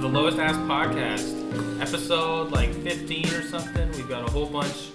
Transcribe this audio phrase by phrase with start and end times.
[0.00, 3.90] the Lowest Ask Podcast, episode like 15 or something.
[3.92, 4.90] We've got a whole bunch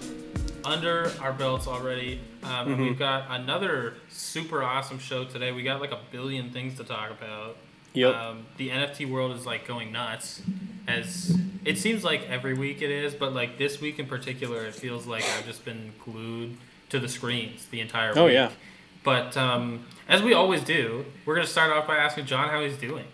[0.63, 2.19] under our belts already.
[2.43, 2.81] Um, and Mm-hmm.
[2.83, 5.51] we've got another super awesome show today.
[5.51, 7.57] We got like a billion things to talk about.
[7.93, 8.15] Yep.
[8.15, 10.41] Um, the NFT world is like going nuts,
[10.87, 14.75] as it seems like every week it is, but like this week in particular, it
[14.75, 16.57] feels like I've just been glued
[16.89, 18.17] to the screens the entire week.
[18.17, 18.51] Oh, yeah.
[19.03, 22.77] But um, as we always do, we're gonna start off by asking Jon how he's
[22.77, 23.05] doing.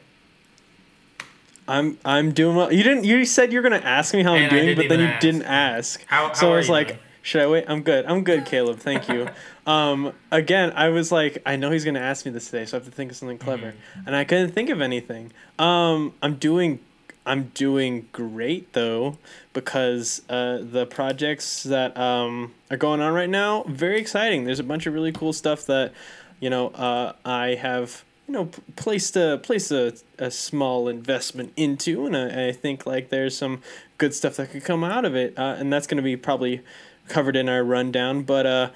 [1.67, 2.71] I'm I'm doing well.
[2.73, 3.03] You didn't.
[3.05, 5.21] You said you're gonna ask me how I'm And doing, but then you ask.
[5.21, 6.05] didn't ask.
[6.07, 6.99] How- so how I was like, doing?
[7.21, 7.65] should I wait?
[7.67, 8.05] I'm good.
[8.05, 8.79] I'm good, Caleb.
[8.79, 9.27] Thank you.
[9.71, 12.79] um, again, I was like, I know he's gonna ask me this today, so I
[12.79, 14.07] have to think of something clever, Mm-hmm.
[14.07, 15.31] and I couldn't think of anything.
[15.59, 16.79] Um, I'm doing.
[17.23, 19.19] I'm doing great though
[19.53, 24.45] because uh, the projects that um, are going on right now very exciting.
[24.45, 25.93] There's a bunch of really cool stuff that
[26.39, 31.51] you know uh, I have you know p- placed a placed a, a small investment
[31.57, 33.61] into and I, I think like there's some
[33.97, 36.61] good stuff that could come out of it uh, and that's going to be probably
[37.09, 38.69] covered in our rundown but uh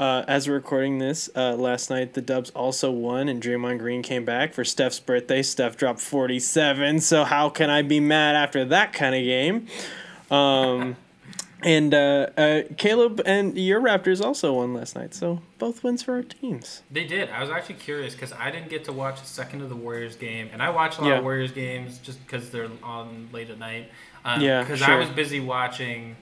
[0.00, 4.00] uh, as we're recording this, uh, last night the Dubs also won, and Draymond Green
[4.00, 5.42] came back for Steph's birthday.
[5.42, 9.66] Steph dropped forty seven, so how can I be mad after that kind of game?
[10.30, 10.94] Um,
[11.62, 16.14] and uh, uh, Caleb and your Raptors also won last night, so both wins for
[16.14, 16.82] our teams.
[16.90, 17.30] They did.
[17.30, 20.16] I was actually curious because I didn't get to watch a second of the Warriors
[20.16, 21.18] game, and I watch a lot Yeah.
[21.18, 23.90] of Warriors games just because they're on late at night.
[24.24, 24.94] Um, Yeah, Because sure.
[24.94, 26.16] I was busy watching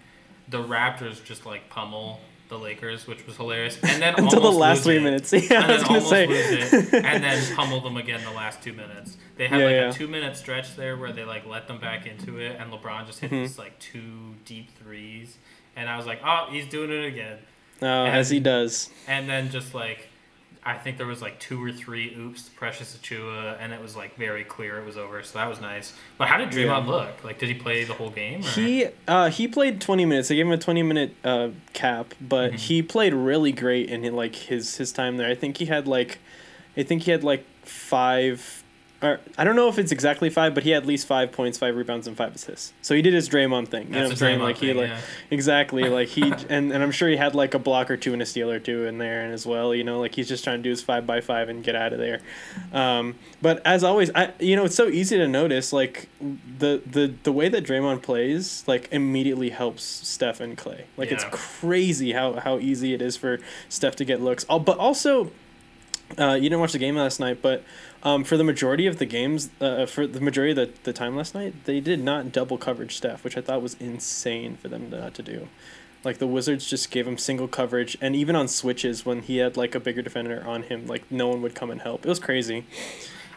[0.48, 4.82] the Raptors just like pummel the Lakers, which was hilarious, and then Until the last
[4.84, 5.02] three it.
[5.02, 5.32] minutes.
[5.50, 6.24] Yeah, and I was gonna say.
[6.28, 9.16] it, and then pummel them again the last two minutes.
[9.36, 9.90] They had Yeah, like yeah.
[9.90, 13.06] a two minute stretch there where they like let them back into it, and LeBron
[13.06, 13.42] just hit Mhm.
[13.42, 15.36] these like two deep threes,
[15.76, 17.38] and I was like, oh, he's doing it again.
[17.82, 18.88] Uh, as he does.
[19.06, 20.08] And then just like,
[20.66, 23.94] I think there was like two or three oops to Precious Achiuwa, and it was
[23.94, 25.22] like very clear it was over.
[25.22, 25.92] So that was nice.
[26.18, 26.90] But how did Draymond Yeah.
[26.90, 27.22] look?
[27.22, 28.40] Like, did he play the whole game?
[28.44, 28.48] Or?
[28.48, 30.28] He uh, he played twenty minutes.
[30.28, 32.58] They gave him a twenty minute uh, cap, but Mhm.
[32.58, 35.28] he played really great in like his his time there.
[35.30, 36.18] I think he had like,
[36.76, 38.64] I think he had like five.
[39.06, 41.58] Or, I don't know if it's exactly five, but he had at least five points,
[41.58, 42.72] five rebounds, and five assists.
[42.82, 43.88] So he did his Draymond thing.
[43.88, 44.38] You know what I'm That's saying?
[44.38, 45.00] Draymond Like he thing, like yeah.
[45.30, 48.22] exactly like he and, and I'm sure he had like a block or two and
[48.22, 49.74] a steal or two in there and as well.
[49.74, 51.92] You know, like he's just trying to do his five by five and get out
[51.92, 52.20] of there.
[52.72, 57.14] Um, but as always, I you know it's so easy to notice like the the
[57.22, 60.86] the way that Draymond plays like immediately helps Steph and Clay.
[60.96, 63.38] Like it's crazy how how easy it is for
[63.68, 64.44] Steph to get looks.
[64.44, 65.30] But also.
[66.18, 67.64] Uh, you didn't watch the game last night, but
[68.02, 71.16] um, for the majority of the games, uh, for the majority of the, the time
[71.16, 74.90] last night, they did not double coverage Steph, which I thought was insane for them
[74.92, 75.48] to, to do.
[76.04, 79.56] Like the Wizards just gave him single coverage, and even on switches when he had
[79.56, 82.06] like a bigger defender on him, like no one would come and help.
[82.06, 82.64] It was crazy.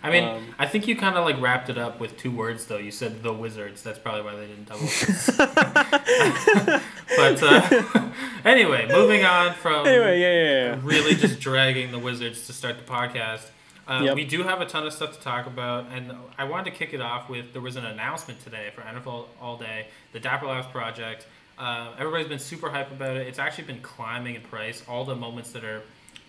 [0.02, 2.66] I mean, um, I think you kind of like wrapped it up with two words
[2.66, 2.78] though.
[2.78, 3.84] You said the Wizards.
[3.84, 4.86] That's probably why they didn't double.
[7.18, 8.10] but uh,
[8.46, 10.80] anyway, moving on from Anyway, yeah, yeah, yeah.
[10.84, 13.50] really just dragging the Wizards to start the podcast.
[13.88, 14.16] Uh, Yep.
[14.16, 16.94] We do have a ton of stuff to talk about, and I wanted to kick
[16.94, 20.68] it off with there was an announcement today for NFL All Day, the Dapper Labs
[20.68, 21.26] project.
[21.58, 23.26] Uh, everybody's been super hype about it.
[23.28, 24.84] It's actually been climbing in price.
[24.88, 25.82] All the moments that are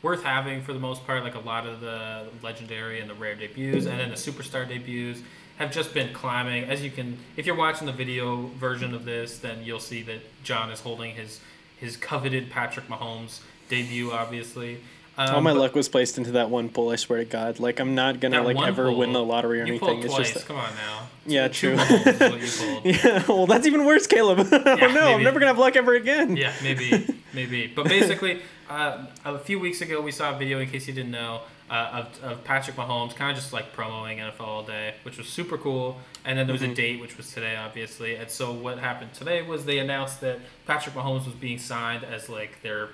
[0.02, 3.34] worth having for the most part, like a lot of the legendary and the rare
[3.34, 5.20] debuts, and then the superstar debuts
[5.58, 6.64] have just been climbing.
[6.64, 10.20] As you can, if you're watching the video version of this, then you'll see that
[10.42, 11.40] Jon is holding his
[11.76, 14.80] his coveted Patrick Mahomes debut, obviously.
[15.18, 16.88] Um, All my luck was placed into that one pull.
[16.90, 19.66] I swear to God, like I'm not gonna like ever pull, win the lottery or
[19.66, 19.88] you anything.
[19.88, 20.32] pulled It's twice.
[20.32, 21.08] just Come on now.
[21.26, 21.76] Yeah, true.
[21.76, 22.48] Mahomes is what you
[22.82, 22.84] pulled.
[23.04, 23.24] yeah.
[23.28, 24.38] Well, that's even worse, Caleb.
[24.52, 24.98] oh no, maybe.
[24.98, 26.36] I'm never gonna have luck ever again.
[26.38, 27.66] Yeah, maybe, maybe.
[27.66, 31.10] But basically, uh, a few weeks ago, we saw a video, in case you didn't
[31.10, 35.18] know, uh, of, of Patrick Mahomes kind of just like promoting NFL all day, which
[35.18, 35.98] was super cool.
[36.24, 36.72] And then there was Mhm.
[36.72, 38.16] a date, which was today, obviously.
[38.16, 42.28] And so what happened today was they announced that Patrick Mahomes was being signed as
[42.28, 42.88] like their,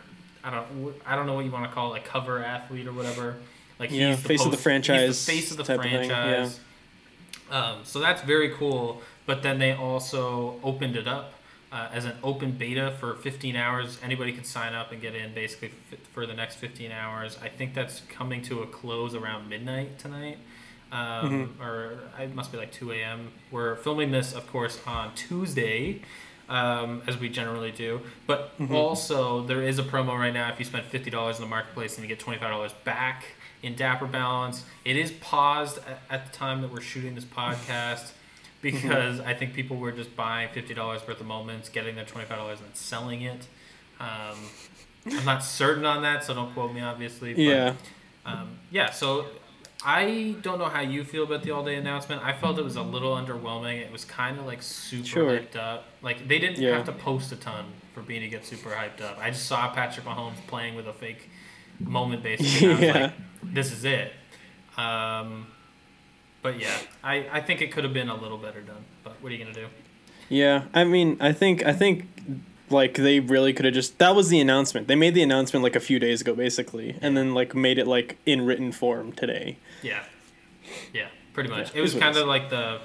[0.44, 2.92] I don't, I don't know what you want to call it, like cover athlete or
[2.92, 3.36] whatever.
[3.78, 5.96] Like Yeah, he's the face of the franchise the face of the type of yeah.
[6.06, 6.60] franchise.
[7.50, 9.02] Um, so that's very cool.
[9.26, 11.32] But then they also opened it up
[11.72, 13.98] uh, as an open beta for 15 hours.
[14.02, 17.36] Anybody can sign up and get in basically f- for the next 15 hours.
[17.42, 20.38] I think that's coming to a close around midnight tonight.
[20.92, 20.98] Um,
[21.58, 21.62] Mm-hmm.
[21.62, 23.32] Or it must be like 2 a.m.
[23.50, 26.02] We're filming this, of course, on Tuesday.
[26.48, 28.70] Um, as we generally do, but Mhm.
[28.70, 30.48] also there is a promo right now.
[30.48, 33.24] If you spend fifty dollars in the marketplace and you get twenty five dollars back
[33.64, 38.12] in Dapper Balance, it is paused at, at the time that we're shooting this podcast
[38.62, 42.26] because I think people were just buying fifty dollars worth of moments, getting their twenty
[42.26, 43.46] five dollars, and selling it.
[44.00, 44.36] Um,
[45.06, 47.32] I'm not certain on that, so don't quote me, obviously.
[47.34, 47.74] But, Yeah.
[48.24, 48.90] Um, yeah.
[48.90, 49.26] So
[49.84, 52.24] I don't know how you feel about the all day announcement.
[52.24, 53.78] I felt it was a little underwhelming.
[53.80, 55.30] It was kind of like super Sure.
[55.38, 55.84] hyped up.
[56.02, 56.76] Like they didn't Yeah.
[56.76, 59.16] have to post a ton for Beanie to get super hyped up.
[59.20, 61.30] I just saw Patrick Mahomes playing with a fake
[61.78, 62.68] moment basically.
[62.70, 63.02] And I was Yeah.
[63.04, 64.12] like, this is it.
[64.76, 65.46] Um,
[66.46, 68.84] but yeah, I, I think it could have been a little better done.
[69.02, 69.66] But what are you gonna do?
[70.28, 72.06] Yeah, I mean, I think I think
[72.70, 74.86] like they really could have just that was the announcement.
[74.86, 77.88] They made the announcement like a few days ago basically and then like made it
[77.88, 79.58] like in written form today.
[79.82, 80.04] Yeah,
[80.92, 81.72] yeah, pretty much.
[81.72, 82.78] Yeah, it was is what it kind of like the,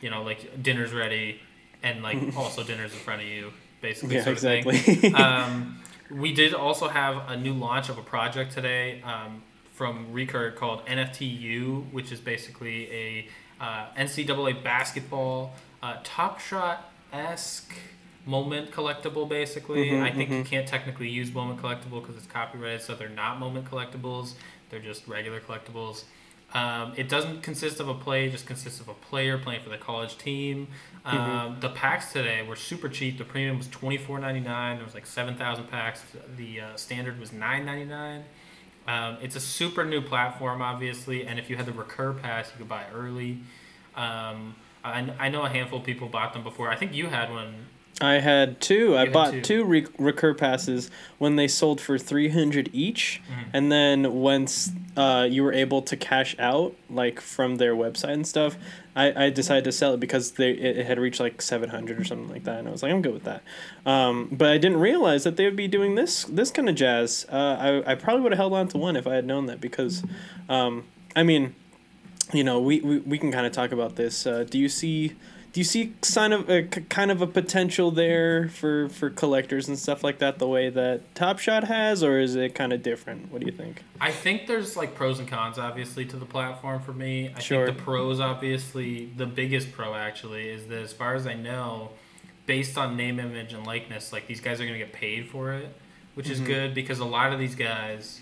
[0.00, 1.40] you know, like dinner's ready,
[1.82, 4.14] and like also dinner's in front of you, basically.
[4.14, 4.68] Yeah, sort of thing.
[4.68, 5.12] exactly.
[5.14, 10.50] um, we did also have a new launch of a project today um, from Recur
[10.52, 13.26] called NFTU, which is basically a
[13.60, 15.52] uh, NCAA basketball
[15.82, 17.72] uh, Top Shot esque
[18.26, 19.28] moment collectible.
[19.28, 23.08] Basically, Mhm, I think you can't technically use moment collectible because it's copyrighted, so they're
[23.08, 24.34] not moment collectibles.
[24.70, 26.04] They're just regular collectibles.
[26.54, 29.70] Um, it doesn't consist of a play; it just consists of a player playing for
[29.70, 30.68] the college team.
[31.04, 33.16] Um, The packs today were super cheap.
[33.16, 34.76] The premium was twenty four ninety nine.
[34.76, 36.02] There was like seven thousand packs.
[36.36, 38.24] The uh, standard was nine ninety nine.
[38.86, 42.58] Um, it's a super new platform, obviously, and if you had the Recur Pass, you
[42.58, 43.38] could buy early.
[43.94, 46.68] Um, I, I know a handful of people bought them before.
[46.68, 47.66] I think you had one.
[48.00, 48.96] I had two.
[48.96, 49.40] I bought two.
[49.42, 53.20] two, re- recur passes when they sold for 300 each.
[53.28, 53.44] Mhm.
[53.52, 58.26] And then once uh, you were able to cash out, like from their website and
[58.26, 58.56] stuff,
[58.96, 62.04] I, I decided to sell it because they it, it had reached like 700 or
[62.04, 62.58] something like that.
[62.58, 63.42] And I was like, I'm good with that.
[63.86, 67.24] Um, but I didn't realize that they would be doing this this kind of jazz.
[67.30, 69.60] Uh, I, I probably would have held on to one if I had known that
[69.60, 70.02] because,
[70.48, 70.84] um,
[71.14, 71.54] I mean,
[72.32, 74.26] you know, we, we, we can kind of talk about this.
[74.26, 75.12] Uh, do you see
[75.52, 79.68] do you see sign of a, k- kind of a potential there for, for collectors
[79.68, 82.82] and stuff like that the way that Top Shot has, or is it kind of
[82.82, 83.30] different?
[83.30, 83.82] What do you think?
[84.00, 87.32] I think there's like pros and cons, obviously, to the platform for me.
[87.36, 87.66] I Sure.
[87.66, 91.90] think the pros, obviously, the biggest pro actually is that as far as I know,
[92.46, 95.52] based on name, image, and likeness, like these guys are going to get paid for
[95.52, 95.68] it,
[96.14, 96.46] which is Mhm.
[96.46, 98.20] good because a lot of these guys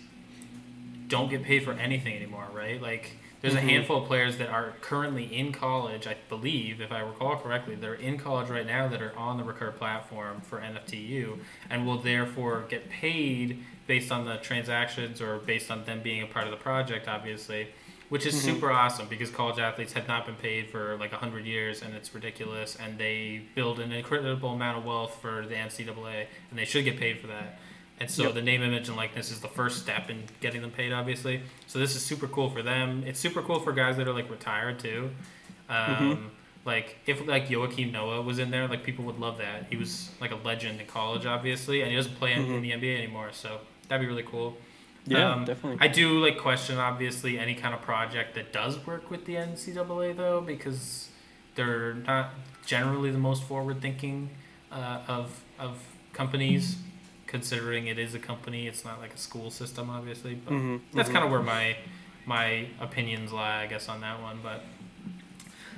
[1.08, 2.80] don't get paid for anything anymore, right?
[2.82, 3.58] Like there's Mhm.
[3.58, 7.74] a handful of players that are currently in college, I believe, if I recall correctly,
[7.74, 11.38] they're in college right now that are on the Recur platform for NFTU
[11.70, 16.26] and will therefore get paid based on the transactions or based on them being a
[16.26, 17.68] part of the project, obviously,
[18.10, 18.40] which is Mhm.
[18.44, 22.14] super awesome because college athletes have not been paid for like 100 years and it's
[22.14, 26.84] ridiculous and they build an incredible amount of wealth for the NCAA and they should
[26.84, 27.58] get paid for that.
[28.00, 28.34] And so Yep.
[28.34, 31.42] the name, image, and likeness is the first step in getting them paid, obviously.
[31.66, 33.04] So this is super cool for them.
[33.06, 35.10] It's super cool for guys that are like retired too.
[35.68, 36.30] Um, Mhm.
[36.66, 39.66] Like if like Joakim Noah was in there, like people would love that.
[39.70, 42.70] He was like a legend in college, obviously, and he doesn't play in, in the
[42.72, 43.30] NBA anymore.
[43.32, 44.58] So that'd be really cool.
[45.06, 45.78] Yeah, Um, definitely.
[45.80, 50.14] I do like question obviously any kind of project that does work with the NCAA
[50.14, 51.08] though because
[51.54, 52.30] they're not
[52.66, 54.28] generally the most forward thinking
[54.70, 55.78] uh, of of
[56.12, 56.76] companies
[57.30, 61.08] considering it is a company it's not like a school system obviously but hmm that's
[61.08, 61.76] kind of where my
[62.26, 64.62] my opinions lie I guess on that one but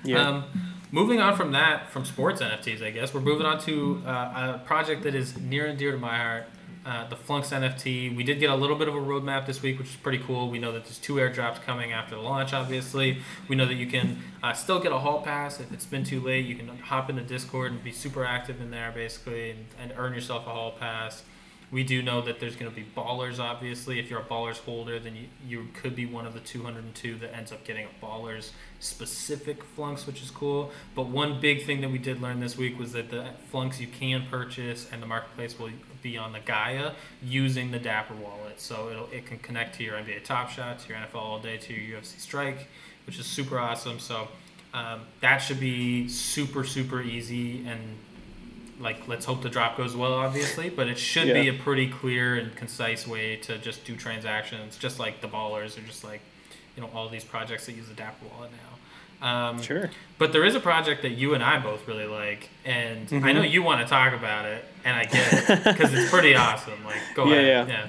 [0.05, 0.29] yeah.
[0.29, 0.45] um,
[0.91, 4.63] moving on from that, from sports NFTs, I guess we're moving on to uh, a
[4.65, 6.45] project that is near and dear to my heart,
[6.85, 8.15] uh, the Flunks NFT.
[8.15, 10.51] We did get a little bit of a roadmap this week, which is pretty cool.
[10.51, 12.53] We know that there's two airdrops coming after the launch.
[12.53, 16.05] Obviously, we know that you can uh, still get a hall pass if it's been
[16.05, 16.45] too late.
[16.45, 20.13] You can hop into Discord and be super active in there, basically, and, and earn
[20.13, 21.23] yourself a hall pass.
[21.73, 23.99] We do know that there's going to be ballers, obviously.
[23.99, 27.35] If you're a ballers holder, then you, you could be one of the 202 that
[27.35, 30.71] ends up getting a ballers specific flunks, which is cool.
[30.95, 33.87] But one big thing that we did learn this week was that the flunks you
[33.87, 35.71] can purchase and the marketplace will
[36.03, 38.61] be on the Gaia using the Dapper wallet.
[38.61, 41.57] So it'll, it can connect to your NBA Top Shot, to your NFL All Day,
[41.57, 42.69] to your UFC Strike,
[43.07, 43.99] which is super awesome.
[43.99, 44.29] So
[44.75, 47.97] um, that should be super, super easy and
[48.81, 52.37] like let's hope the drop goes well obviously but it should be a pretty clear
[52.37, 56.21] and concise way to just do transactions just like the ballers or just like
[56.77, 58.59] you know all these projects that use the dapper wallet now
[59.29, 59.89] um, sure.
[60.19, 63.35] but there is a project that you and i both really like and i Mhm.
[63.37, 66.83] know you want to talk about it and i get it because it's pretty awesome
[66.85, 67.75] like go Yeah, ahead yeah.
[67.75, 67.89] yeah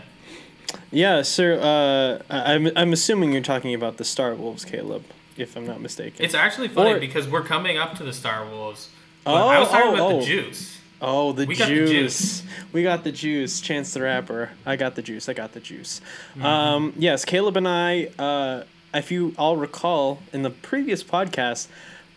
[0.91, 1.59] Yeah, sir.
[1.59, 5.03] Uh, I- I'm I'm assuming you're talking about the Star Wolves, Caleb,
[5.37, 6.23] if I'm not mistaken.
[6.25, 8.89] it's actually funny Or- because we're coming up to the star wolves
[9.25, 10.19] Oh, i was talking oh, about oh.
[10.19, 10.72] the juice
[11.05, 11.59] Oh, the We juice.
[11.59, 12.43] got the juice.
[12.71, 13.59] We got the juice.
[13.61, 14.51] Chance the Rapper.
[14.65, 15.27] I got the juice.
[15.27, 15.99] I got the juice.
[16.31, 16.45] Mm-hmm.
[16.45, 21.67] Um, yes, Caleb and I, uh, if you all recall, in the previous podcast,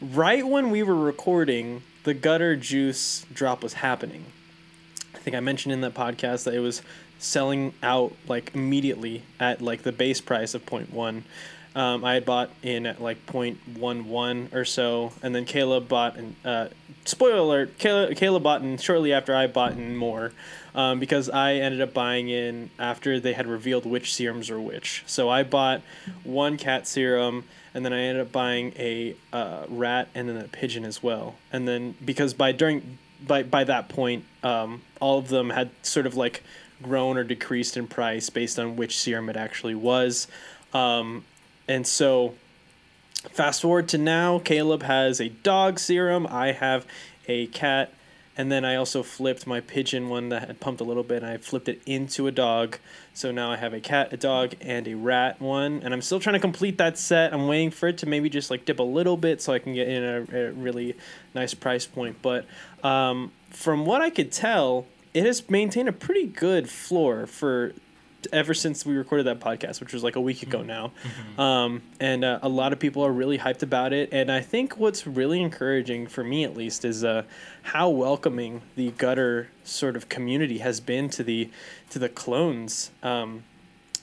[0.00, 4.24] right when we were recording, the gutter juice drop was happening.
[5.14, 6.82] I think I mentioned in that podcast that it was
[7.18, 11.22] selling out like immediately at like the base price of 0.1.
[11.76, 16.34] Um, I had bought in at like 0.11 or so, and then Caleb bought in.
[16.42, 16.68] Uh,
[17.04, 20.32] spoiler alert: Caleb, Caleb bought in shortly after I bought in more,
[20.74, 25.04] um, because I ended up buying in after they had revealed which serums were which.
[25.06, 25.82] So I bought
[26.24, 30.44] one cat serum, and then I ended up buying a uh, rat and then a
[30.44, 31.34] pigeon as well.
[31.52, 36.06] And then because by during by by that point, um, all of them had sort
[36.06, 36.42] of like
[36.82, 40.26] grown or decreased in price based on which serum it actually was.
[40.72, 41.24] Um,
[41.68, 42.34] and so,
[43.30, 46.26] fast forward to now, Caleb has a dog serum.
[46.28, 46.86] I have
[47.28, 47.92] a cat.
[48.38, 51.32] And then I also flipped my pigeon one that had pumped a little bit, and
[51.32, 52.76] I flipped it into a dog.
[53.14, 55.80] So now I have a cat, a dog, and a rat one.
[55.82, 57.32] And I'm still trying to complete that set.
[57.32, 59.72] I'm waiting for it to maybe just like dip a little bit so I can
[59.72, 60.96] get in a, a really
[61.34, 62.20] nice price point.
[62.20, 62.44] But
[62.84, 67.72] um, from what I could tell, it has maintained a pretty good floor for
[68.32, 70.66] ever since we recorded that podcast, which was like a week ago Mm-hmm.
[71.36, 71.42] now.
[71.42, 74.08] Um, and uh, a lot of people are really hyped about it.
[74.12, 77.22] And I think what's really encouraging for me, at least, is uh,
[77.62, 81.50] how welcoming the gutter sort of community has been to the
[81.90, 82.90] to the clones.
[83.02, 83.44] Um,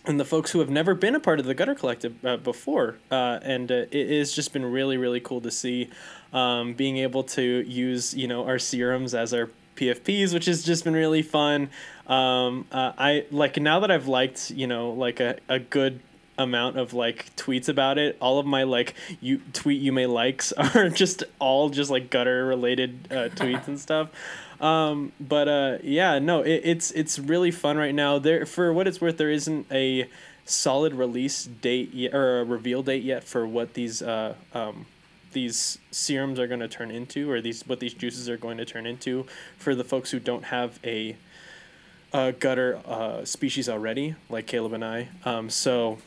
[0.06, 2.96] and the folks who have never been a part of the Gutter Collective uh, before.
[3.10, 5.90] Uh, and uh, it has just been really, really cool to see
[6.34, 10.84] um, being able to use, you know, our serums as our PFPs, which has just
[10.84, 11.70] been really fun.
[12.08, 16.00] Um, uh, I like now that I've liked, you know, like a, a good
[16.38, 20.52] amount of like tweets about it all of my like you tweet you may likes
[20.74, 24.10] are just all just like gutter related uh, tweets and stuff
[24.64, 28.18] um, but uh, yeah, no, it, it's it's really fun right now.
[28.18, 30.08] There, for what it's worth, there isn't a
[30.46, 34.86] solid release date yet, or a reveal date yet for what these uh, um,
[35.34, 38.66] these serums are going to turn into, or these what these juices are going to
[38.66, 39.26] turn into
[39.58, 41.16] for the folks who don't have a,
[42.14, 45.10] a gutter uh, species already, like Caleb and I.
[45.26, 45.98] Um, so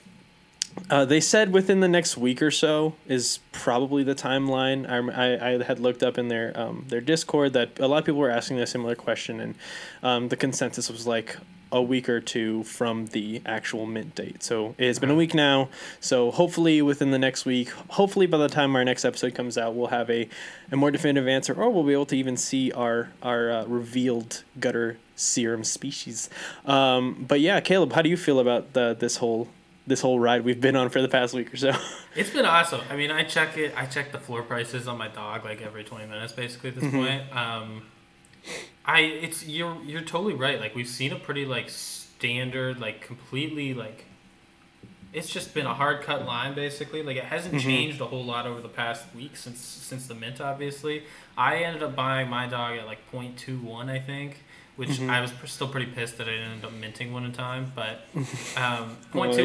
[0.91, 4.89] uh, they said within the next week or so is probably the timeline.
[4.89, 8.05] I, I, I had looked up in their um, their Discord that a lot of
[8.05, 9.55] people were asking a similar question, and
[10.03, 11.37] um, the consensus was like
[11.73, 14.43] a week or two from the actual mint date.
[14.43, 15.69] So it's been a week now.
[16.01, 19.75] So hopefully within the next week, hopefully by the time our next episode comes out,
[19.75, 20.29] we'll have a,
[20.71, 24.45] a more definitive answer, or we'll be able to even see our our uh, revealed
[24.61, 26.31] gutter serum species.
[26.67, 29.49] Um, but yeah, Caleb, how do you feel about the this whole
[29.87, 31.73] this whole ride we've been on for the past week or so.
[32.17, 32.81] It's been awesome.
[32.89, 33.75] I mean, I check it.
[33.77, 36.91] I check the floor prices on my dog like every twenty minutes, basically at this
[36.91, 37.31] point.
[37.31, 37.83] Um,
[38.87, 40.61] I it's you're you're totally right.
[40.61, 44.05] Like we've seen a pretty like standard, like completely like.
[45.13, 47.03] It's just been a hard cut line, basically.
[47.03, 50.41] Like it hasn't changed a whole lot over the past week since since the mint.
[50.41, 51.05] Obviously,
[51.37, 54.43] I ended up buying my dog at like 0.21, I think,
[54.77, 57.73] which I was still pretty pissed that I didn't end up minting one in time.
[57.75, 58.03] But
[58.57, 58.97] um,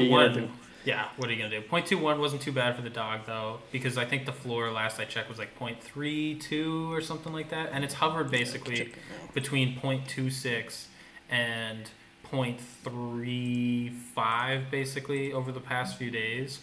[0.10, 0.50] What are
[0.82, 0.82] you gonna do?
[0.82, 0.86] 0.21.
[0.86, 1.68] Yeah, what are you gonna do?
[1.68, 5.06] 0.21 wasn't too bad for the dog though, because I think the floor last I
[5.06, 8.94] checked was like 0.32 or something like that, and it's hovered basically
[9.34, 10.86] between 0.26
[11.30, 11.90] and
[12.32, 16.60] 0.35 basically over the past few days.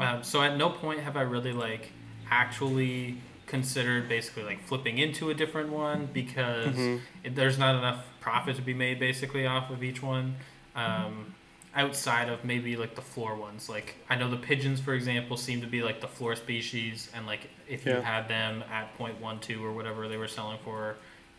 [0.00, 1.92] Um, so at no point have I really like
[2.30, 6.76] actually considered basically like flipping into a different one because
[7.24, 10.36] it, there's not enough profit to be made basically off of each one.
[10.74, 11.34] Um,
[11.74, 13.68] outside of maybe like the floor ones.
[13.68, 17.26] Like I know the pigeons, for example, seem to be like the floor species, and
[17.26, 20.96] like if you had them at 0.12 or whatever they were selling for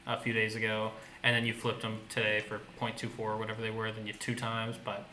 [0.07, 0.91] a few days ago,
[1.23, 4.35] and then you flipped them today for 0.24 or whatever they were, then you two
[4.35, 4.75] times.
[4.83, 5.07] But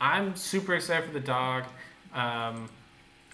[0.00, 1.64] I'm super excited for the dog.
[2.12, 2.68] Um,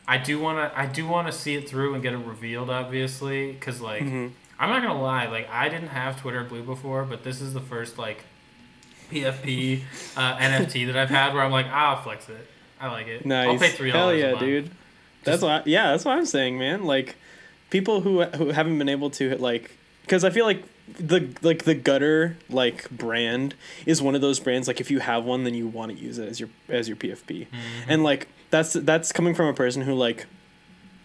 [0.07, 3.81] I do wanna I do wanna see it through and get it revealed, obviously, because
[3.81, 4.33] like Mhm.
[4.59, 7.61] I'm not gonna lie, like I didn't have Twitter Blue before, but this is the
[7.61, 8.25] first like
[9.11, 9.83] PFP
[10.17, 12.47] uh, NFT that I've had where I'm like, ah, I'll flex it.
[12.81, 13.27] I like it.
[13.27, 13.49] Nice.
[13.49, 14.71] I'll pay three Hell yeah, dude.
[15.25, 15.51] That's what.
[15.51, 16.85] I, yeah, that's what I'm saying, man.
[16.85, 17.17] Like,
[17.69, 20.65] people who who haven't been able to like, because I feel like
[20.99, 24.67] the like the gutter like brand is one of those brands.
[24.67, 26.97] Like, if you have one, then you want to use it as your as your
[26.97, 27.47] PFP,
[27.87, 30.27] and like that's that's coming from a person who like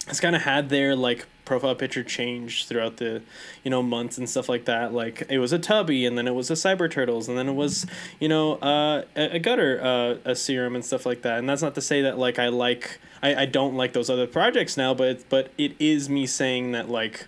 [0.07, 3.21] has kind of had their like profile picture changed throughout the
[3.63, 4.93] you know months and stuff like that.
[4.93, 7.53] Like it was a tubby and then it was a cyber turtles and then it
[7.53, 7.85] was
[8.19, 11.39] you know uh, a, gutter uh, a serum and stuff like that.
[11.39, 14.27] And that's not to say that like i like i, I don't like those other
[14.27, 17.27] projects now but but it is me saying that like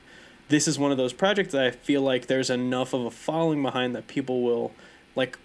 [0.49, 3.61] this is one of those projects that i feel like there's enough of a following
[3.61, 4.71] behind that people will
[5.15, 5.37] like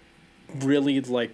[0.55, 1.33] really like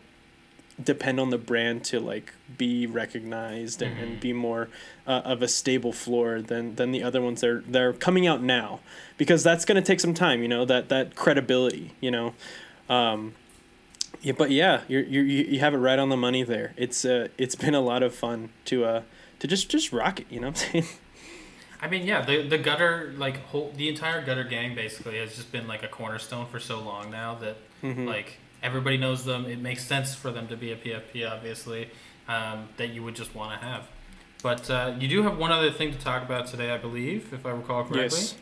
[0.83, 4.19] depend on the brand to like be recognized and, and Mhm.
[4.21, 4.69] be more
[5.07, 8.25] uh, of a stable floor than than the other ones that are that are coming
[8.27, 8.79] out now
[9.17, 12.33] because that's going to take some time you know that that credibility you know
[12.89, 13.33] um
[14.21, 17.27] yeah but yeah you're you you have it right on the money there it's uh
[17.37, 19.01] it's been a lot of fun to uh
[19.39, 20.27] to just just rock it.
[20.29, 20.85] You know what I'm saying?
[21.81, 25.49] I mean, yeah, the the gutter like whole the entire gutter gang basically has just
[25.51, 28.05] been like a cornerstone for so long now that Mhm.
[28.05, 29.45] like everybody knows them.
[29.45, 31.89] It makes sense for them to be a PFP, obviously,
[32.27, 33.87] um, that you would just want to have.
[34.41, 37.45] But uh, you do have one other thing to talk about today, I believe, if
[37.45, 38.19] I recall correctly.
[38.19, 38.35] Yes.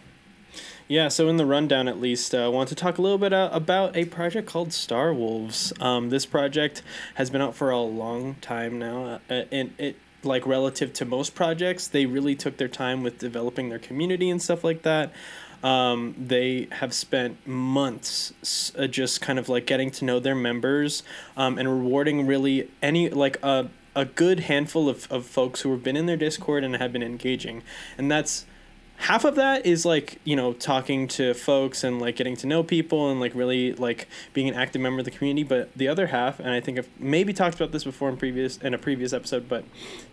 [0.87, 3.33] Yeah, so in the rundown at least, uh, I want to talk a little bit
[3.33, 5.73] uh, about a project called Star Wolves.
[5.81, 6.81] Um, this project
[7.15, 11.35] has been out for a long time now, uh, and it like relative to most
[11.35, 15.11] projects, they really took their time with developing their community and stuff like that.
[15.63, 21.03] Um, they have spent months uh, just kind of like getting to know their members
[21.35, 25.83] um, and rewarding really any like a, a good handful of, of folks who have
[25.83, 27.63] been in their Discord and have been engaging.
[27.97, 28.45] And that's
[28.97, 32.63] half of that is like you know talking to folks and like getting to know
[32.63, 36.07] people and like really like being an active member of the community but the other
[36.07, 39.13] half and i think i've maybe talked about this before in previous in a previous
[39.13, 39.63] episode but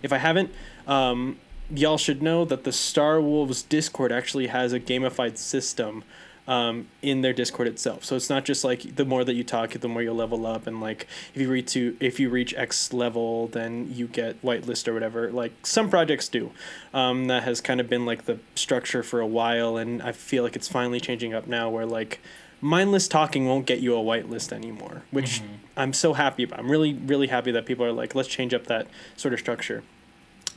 [0.02, 0.50] if i haven't
[0.86, 1.38] um,
[1.70, 6.04] y'all should know that the star wolves discord actually has a gamified system
[6.46, 8.04] um, in their discord itself.
[8.04, 10.66] So it's not just like the more that you talk the more you'll level up
[10.66, 14.86] and like if you reach to if you reach x level then you get whitelist
[14.86, 15.32] or whatever.
[15.32, 16.50] Like some projects do.
[16.92, 20.42] Um, that has kind of been like the structure for a while and i feel
[20.44, 22.20] like it's finally changing up now where like
[22.60, 25.46] mindless talking won't get you a whitelist anymore which Mhm.
[25.78, 26.58] i'm so happy about.
[26.60, 29.82] I'm really really happy that people are like let's change up that sort of structure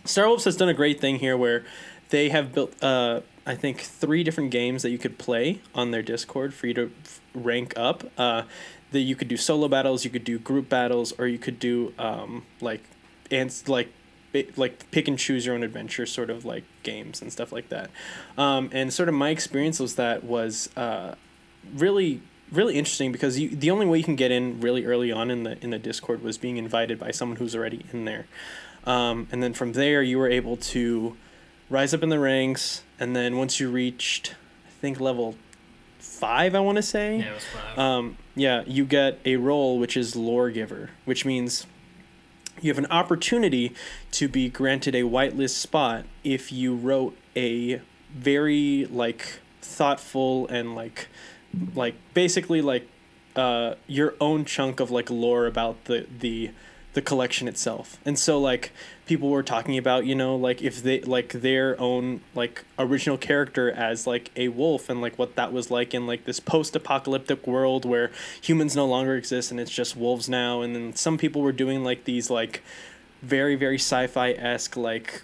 [0.07, 1.65] star wolves has done a great thing here where
[2.09, 6.01] they have built uh, i think three different games that you could play on their
[6.01, 6.91] discord for you to
[7.33, 8.03] rank up.
[8.17, 8.43] Uh,
[8.91, 11.93] that you could do solo battles you could do group battles or you could do
[11.99, 12.81] um, like
[13.29, 13.91] and like
[14.55, 17.89] like pick and choose your own adventure sort of like games and stuff like that.
[18.37, 21.15] Um, and sort of my experience was that was uh,
[21.75, 22.21] really
[22.51, 25.43] really interesting because you the only way you can get in really early on in
[25.43, 28.25] the in the discord was being invited by someone who's already in there
[28.87, 31.15] um, and then from there you were able to
[31.69, 34.33] rise up in the ranks and then once you reached
[34.65, 35.35] i think level
[35.99, 37.77] five i want to say Yeah, it was five.
[37.77, 41.65] um, yeah, you get a role which is lore giver, which means
[42.61, 43.73] you have an opportunity
[44.11, 47.81] to be granted a whitelist spot if you wrote a
[48.13, 51.07] very like thoughtful and like
[51.75, 52.87] like basically like
[53.35, 56.51] uh, your own chunk of like lore about the the
[56.97, 57.99] the collection itself.
[58.05, 58.71] And so like
[59.05, 63.69] people were talking about, you know, like if they like their own like original character
[63.69, 67.85] as like a wolf and like what that was like in like this post-apocalyptic world
[67.85, 68.09] where
[68.41, 71.83] humans no longer exist and it's just wolves now and then some people were doing
[71.83, 72.63] like these like
[73.21, 75.21] very very sci-fi-esque like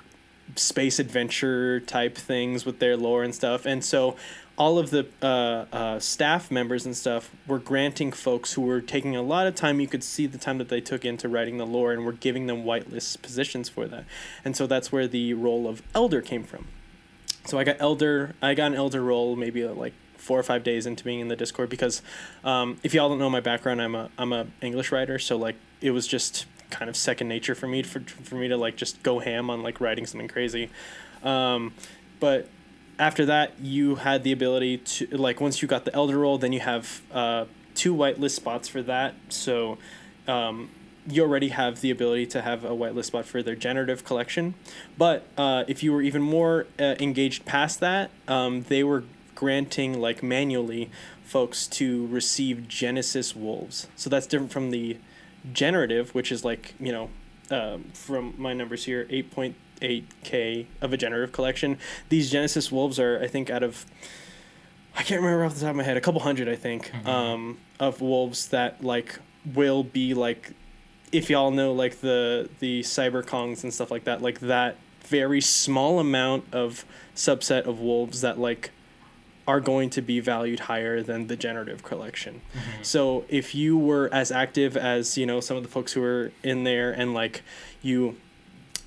[0.56, 3.66] space adventure type things with their lore and stuff.
[3.66, 4.16] And so
[4.56, 9.16] all of the uh, uh, staff members and stuff were granting folks who were taking
[9.16, 9.80] a lot of time.
[9.80, 12.46] You could see the time that they took into writing the lore, and were giving
[12.48, 14.06] them whitelist positions for that.
[14.46, 16.68] And so that's where the role of elder came from.
[17.46, 18.36] So I got elder.
[18.42, 21.28] I got an elder role maybe uh, like four or five days into being in
[21.28, 22.02] the Discord because
[22.44, 25.18] um, if y'all don't know my background, I'm a I'm a English writer.
[25.20, 28.58] So like it was just kind of second nature for me for for me to
[28.58, 30.70] like just go ham on like writing something crazy.
[31.24, 31.74] Um,
[32.20, 32.48] but
[33.00, 36.54] after that, you had the ability to like once you got the elder role, then
[36.54, 39.16] you have uh, two whitelist spots for that.
[39.30, 39.78] So
[40.28, 40.70] um,
[41.08, 44.54] you already have the ability to have a whitelist spot for their generative collection.
[44.98, 49.04] But uh, if you were even more uh, engaged past that, um, they were
[49.36, 50.90] granting like manually
[51.24, 53.88] folks to receive Genesis wolves.
[53.96, 54.98] So that's different from the
[55.52, 57.10] generative, which is like you know
[57.50, 61.78] um, from my numbers here, eight point eight k of a generative collection.
[62.10, 63.86] These Genesis wolves are, I think, out of
[64.96, 67.08] I can't remember off the top of my head, a couple hundred, I think, Mhm.
[67.08, 69.20] um, of wolves that like
[69.56, 70.52] will be like,
[71.12, 75.42] if y'all know like the the cyber kongs and stuff like that, like that very
[75.42, 78.70] small amount of subset of wolves that like
[79.46, 82.40] are going to be valued higher than the generative collection.
[82.56, 82.86] Mhm.
[82.86, 86.32] So if you were as active as you know some of the folks who were
[86.44, 87.42] in there and like
[87.82, 88.16] you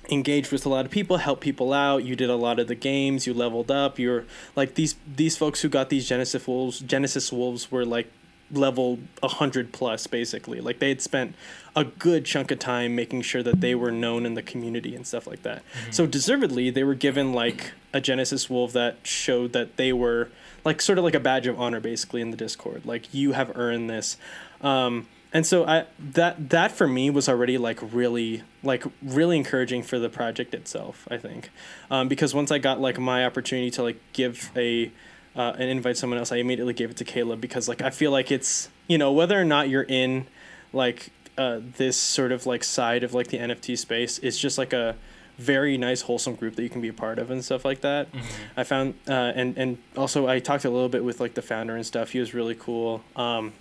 [0.09, 2.75] engaged with a lot of people, helped people out, you did a lot of the
[2.75, 7.31] games, you leveled up, you're like these these folks who got these Genesis wolves Genesis
[7.31, 8.11] wolves were like
[8.51, 10.61] level 100 plus basically.
[10.61, 11.35] Like they had spent
[11.75, 15.05] a good chunk of time making sure that they were known in the community and
[15.05, 15.63] stuff like that.
[15.91, 20.29] So deservedly they were given like a genesis wolf that showed that they were
[20.63, 22.85] like sort of like a badge of honor basically in the discord.
[22.85, 24.17] Like you have earned this.
[24.61, 29.83] Um, and so i that that for me was already like really like really encouraging
[29.83, 31.49] for the project itself i think
[31.91, 34.91] um, because once i got like my opportunity to like give a
[35.35, 38.11] uh, and invite someone else i immediately gave it to caleb because like i feel
[38.11, 40.25] like it's you know whether or not you're in
[40.73, 44.73] like uh, this sort of like side of like the nft space it's just like
[44.73, 44.95] a
[45.37, 48.11] very nice wholesome group that you can be a part of and stuff like that.
[48.11, 48.59] Mm-hmm.
[48.59, 51.75] I found uh, and and also I talked a little bit with like the founder
[51.75, 52.09] and stuff.
[52.09, 53.03] He was really cool.
[53.15, 53.53] Um,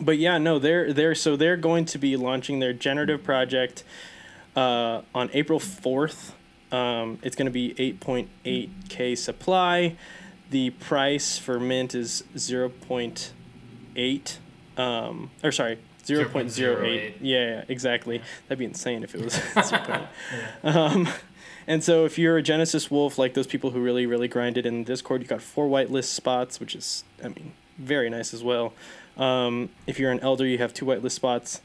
[0.00, 3.84] but yeah, no, they're they're so they're going to be launching their generative project
[4.56, 6.34] uh, on April fourth.
[6.70, 9.96] Um, it's going to be eight point eight k supply.
[10.50, 13.32] The price for mint is zero point
[13.96, 14.38] eight.
[14.76, 17.16] Um, or sorry, zero point zero eight.
[17.20, 18.22] Yeah, yeah, exactly.
[18.48, 19.32] That'd be insane if it was
[19.68, 20.02] zero point
[20.64, 20.74] eight.
[20.74, 21.08] Um,
[21.68, 24.84] and so if you're a Genesis Wolf, like those people who really, really grinded in
[24.84, 28.72] Discord, you got four whitelist spots, which is, I mean, very nice as well.
[29.18, 31.60] Um, if you're an Elder, you have two whitelist spots.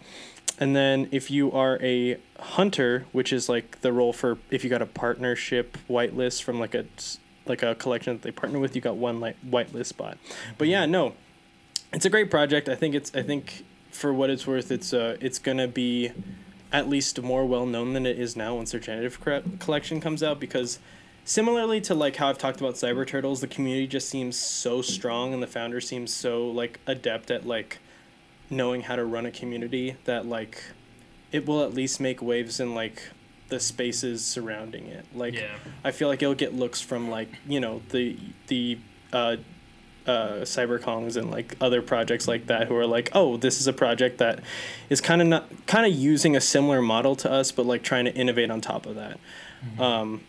[0.59, 4.69] And then if you are a hunter, which is like the role for if you
[4.69, 6.85] got a partnership whitelist from like a
[7.45, 10.17] like a collection that they partner with, you got one like whitelist spot.
[10.57, 11.13] But yeah, no,
[11.91, 12.69] it's a great project.
[12.69, 16.11] I think it's I think for what it's worth, it's uh it's gonna be
[16.71, 19.19] at least more well known than it is now once their generative
[19.59, 20.79] collection comes out because
[21.25, 25.33] similarly to like how I've talked about Cyber Turtles, the community just seems so strong
[25.33, 27.79] and the founder seems so like adept at like
[28.49, 30.63] knowing how to run a community that like
[31.31, 33.09] it will at least make waves in like
[33.49, 35.05] the spaces surrounding it.
[35.13, 35.55] Like yeah.
[35.83, 38.77] I feel like it'll get looks from like you know the the
[39.12, 39.38] uh,
[40.05, 43.73] uh, CyberKongs and like other projects like that who are like, oh, this is a
[43.73, 44.39] project that
[44.89, 48.05] is kind of not kind of using a similar model to us, but like trying
[48.05, 49.19] to innovate on top of that.
[49.65, 49.81] Mm-hmm.
[49.81, 50.21] Um,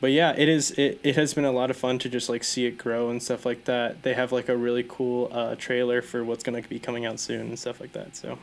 [0.00, 0.72] but yeah, it is.
[0.72, 3.22] It, it has been a lot of fun to just like see it grow and
[3.22, 4.02] stuff like that.
[4.02, 7.42] They have like a really cool uh, trailer for what's gonna be coming out soon
[7.48, 8.16] and stuff like that.
[8.16, 8.38] So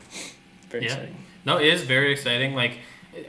[0.70, 0.94] very Yeah.
[0.94, 1.16] exciting.
[1.46, 2.56] No, it is very exciting.
[2.56, 2.80] Like,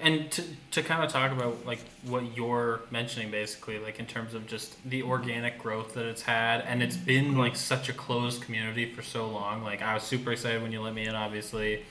[0.00, 4.32] and to to kind of talk about like what you're mentioning, basically, like in terms
[4.34, 8.42] of just the organic growth that it's had, and it's been like such a closed
[8.42, 9.62] community for so long.
[9.62, 11.82] Like, I was super excited when you let me in, obviously,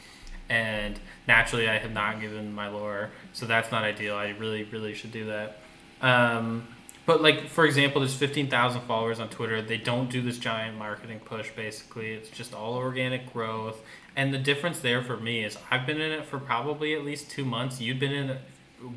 [0.50, 4.15] and naturally, I have not given my lore, so that's not ideal.
[4.15, 5.60] I really, really should do that.
[6.04, 6.68] Um,
[7.06, 9.62] but like for example, there's fifteen thousand followers on Twitter.
[9.62, 11.50] They don't do this giant marketing push.
[11.56, 13.82] Basically, it's just all organic growth.
[14.16, 17.32] And the difference there for me is I've been in it for probably at least
[17.32, 17.82] two months.
[17.82, 18.42] You've been in it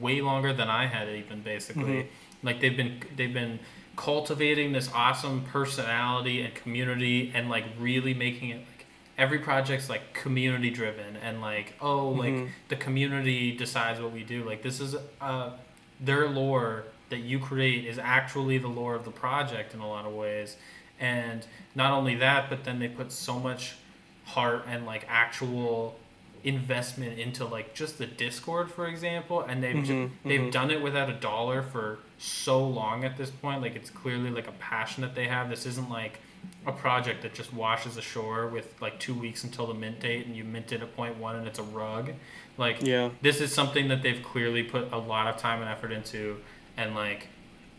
[0.00, 1.82] way longer than I had even basically.
[1.82, 2.06] Mhm.
[2.42, 3.58] Like they've been they've been
[3.96, 10.12] cultivating this awesome personality and community and like really making it like every project's like
[10.12, 12.48] community driven and like oh like Mhm.
[12.68, 14.44] the community decides what we do.
[14.44, 15.52] Like this is uh
[15.98, 20.04] their lore that you create is actually the lore of the project in a lot
[20.06, 20.56] of ways.
[20.98, 23.76] And not only that, but then they put so much
[24.24, 25.96] heart and like actual
[26.42, 30.52] investment into like just the Discord, for example, and they've Mhm, they've mhm.
[30.52, 33.62] done it without a dollar for so long at this point.
[33.62, 35.48] Like it's clearly like a passion that they have.
[35.50, 36.20] This isn't like
[36.64, 40.36] a project that just washes ashore with like two weeks until the mint date and
[40.36, 42.12] you mint it at point one and it's a rug.
[42.56, 43.10] Like Yeah.
[43.22, 46.40] this is something that they've clearly put a lot of time and effort into
[46.76, 47.28] and like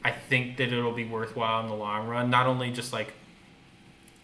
[0.04, 3.14] i think that it'll be worthwhile in the long run not only just like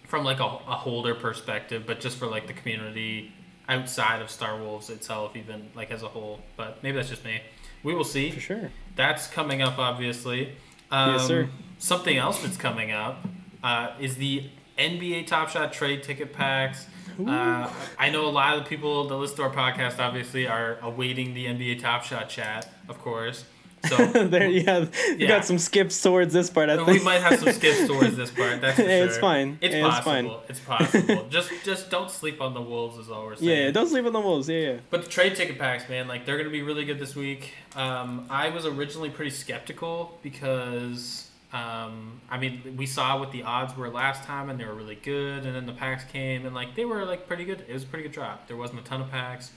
[0.08, 3.32] from like a, a holder perspective but just for like the community
[3.70, 7.40] outside of star wolves itself even like as a whole but maybe that's just me
[7.84, 8.72] we will see For sure.
[8.96, 10.54] that's coming up obviously
[10.92, 11.50] um, Yes, sir.
[11.80, 13.26] something else that's coming up
[13.64, 16.88] uh, is the nba top shot trade ticket packs
[17.28, 20.80] uh, I know a lot of the people that listen to our podcast obviously are
[20.82, 23.46] awaiting the NBA Top Shot chat, of course.
[23.88, 24.86] So there, you yeah,
[25.18, 26.70] you got some skips towards this part.
[26.70, 28.62] I we think might have some skips towards this part.
[28.62, 29.22] That's for Yeah, it's sure.
[29.22, 29.58] fine.
[29.62, 30.30] It's Yeah, it's possible.
[30.30, 30.40] fine.
[30.50, 31.28] It's, possible.
[31.30, 33.50] just just don't sleep on the wolves is all we're saying.
[33.66, 34.48] Yeah, don't sleep on the wolves.
[34.48, 34.78] Yeah, yeah.
[34.90, 37.52] But the trade ticket packs, man, like they're gonna be really good this week.
[37.76, 43.76] Um, I was originally pretty skeptical because um, I mean we saw what the odds
[43.76, 46.76] were last time and they were really good, and then the packs came and like
[46.76, 47.66] they were like pretty good.
[47.68, 48.48] It was a pretty good drop.
[48.48, 49.52] There wasn't a ton of packs.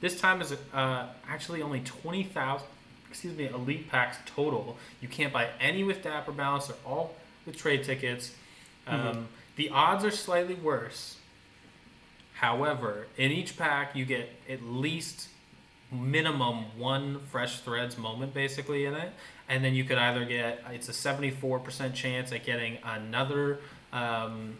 [0.00, 2.68] This time is uh, actually only twenty thousand.
[3.12, 4.78] Excuse me, elite packs total.
[5.02, 6.68] You can't buy any with Dapper Balance.
[6.68, 8.32] They're all with trade tickets.
[8.86, 11.18] Um, The odds are slightly worse.
[12.32, 15.28] However, in each pack, you get at least
[15.90, 19.12] minimum one fresh threads moment basically in it
[19.46, 23.58] and then you could either get it's a 74% chance at getting another
[23.92, 24.56] um,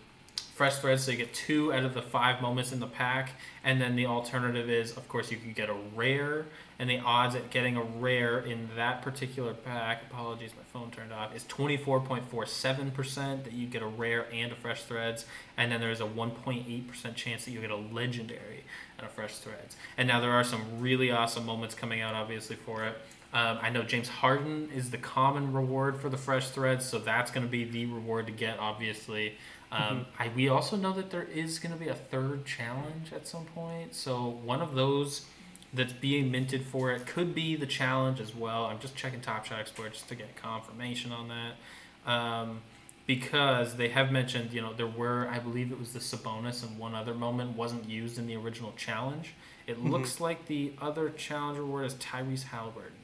[0.62, 3.32] fresh threads so you get two out of the five moments in the pack.
[3.64, 6.46] And then the alternative is of course you can get a rare.
[6.78, 11.12] And the odds at getting a rare in that particular pack apologies my phone turned
[11.12, 15.26] off is 24.47% that you get a rare and a fresh threads.
[15.56, 18.62] And then there's a 1.8% chance that you get a legendary
[18.98, 19.74] and a fresh threads.
[19.96, 22.96] And now there are some really awesome moments coming out obviously for it.
[23.32, 27.30] Um, I know James Harden is the common reward for the fresh threads, so that's
[27.30, 29.38] going to be the reward to get, obviously.
[29.72, 33.26] Um, I, we also know that there is going to be a third challenge at
[33.26, 35.24] some point, so one of those
[35.72, 38.66] that's being minted for it could be the challenge as well.
[38.66, 42.10] I'm just checking Top Shot Explorer just to get confirmation on that.
[42.10, 42.60] Um,
[43.06, 46.78] because they have mentioned, you know, there were, I believe it was the Sabonis and
[46.78, 49.32] one other moment wasn't used in the original challenge.
[49.66, 49.90] It Mhm.
[49.90, 52.98] looks like the other challenge reward is Tyrese Halliburton.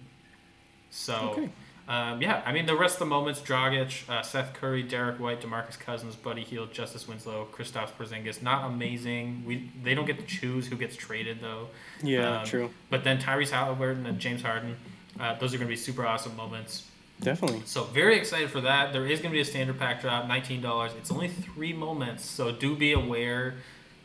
[0.90, 1.50] So, Okay.
[1.88, 5.40] Um, yeah, I mean, the rest of the moments Dragic, uh, Seth Curry, Derrick White,
[5.40, 9.42] Demarcus Cousins, Buddy Hield, Justice Winslow, Kristaps Porzingis, not amazing.
[9.46, 11.68] We They don't get to choose who gets traded, though.
[12.02, 12.70] Yeah, Um, true.
[12.90, 14.76] But then Tyrese Halliburton and James Harden,
[15.18, 16.86] uh, those are going to be super awesome moments.
[17.20, 17.62] Definitely.
[17.64, 18.92] So very excited for that.
[18.92, 20.92] There is going to be a standard pack drop, nineteen dollars.
[20.98, 23.54] It's only three moments, so do be aware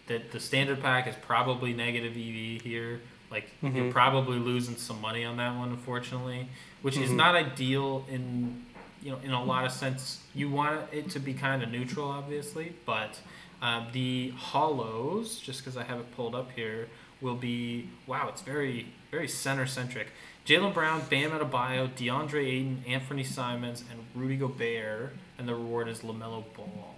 [0.07, 3.01] that the standard pack is probably negative EV here.
[3.29, 3.91] Like you're Mhm.
[3.91, 6.47] probably losing some money on that one, unfortunately,
[6.83, 7.15] which is Mhm.
[7.15, 8.63] not ideal in
[9.01, 10.21] you know in a lot of sense.
[10.35, 13.19] You want it to be kind of neutral, obviously, but
[13.61, 16.87] uh, the hollows, just because I have it pulled up here,
[17.21, 18.27] will be wow.
[18.29, 20.07] It's very very center centric.
[20.45, 25.99] Jaylen Brown, Bam Adebayo, DeAndre Ayton, Anthony Simons, and Rudy Gobert, and the reward is
[26.01, 26.95] Lamelo Ball.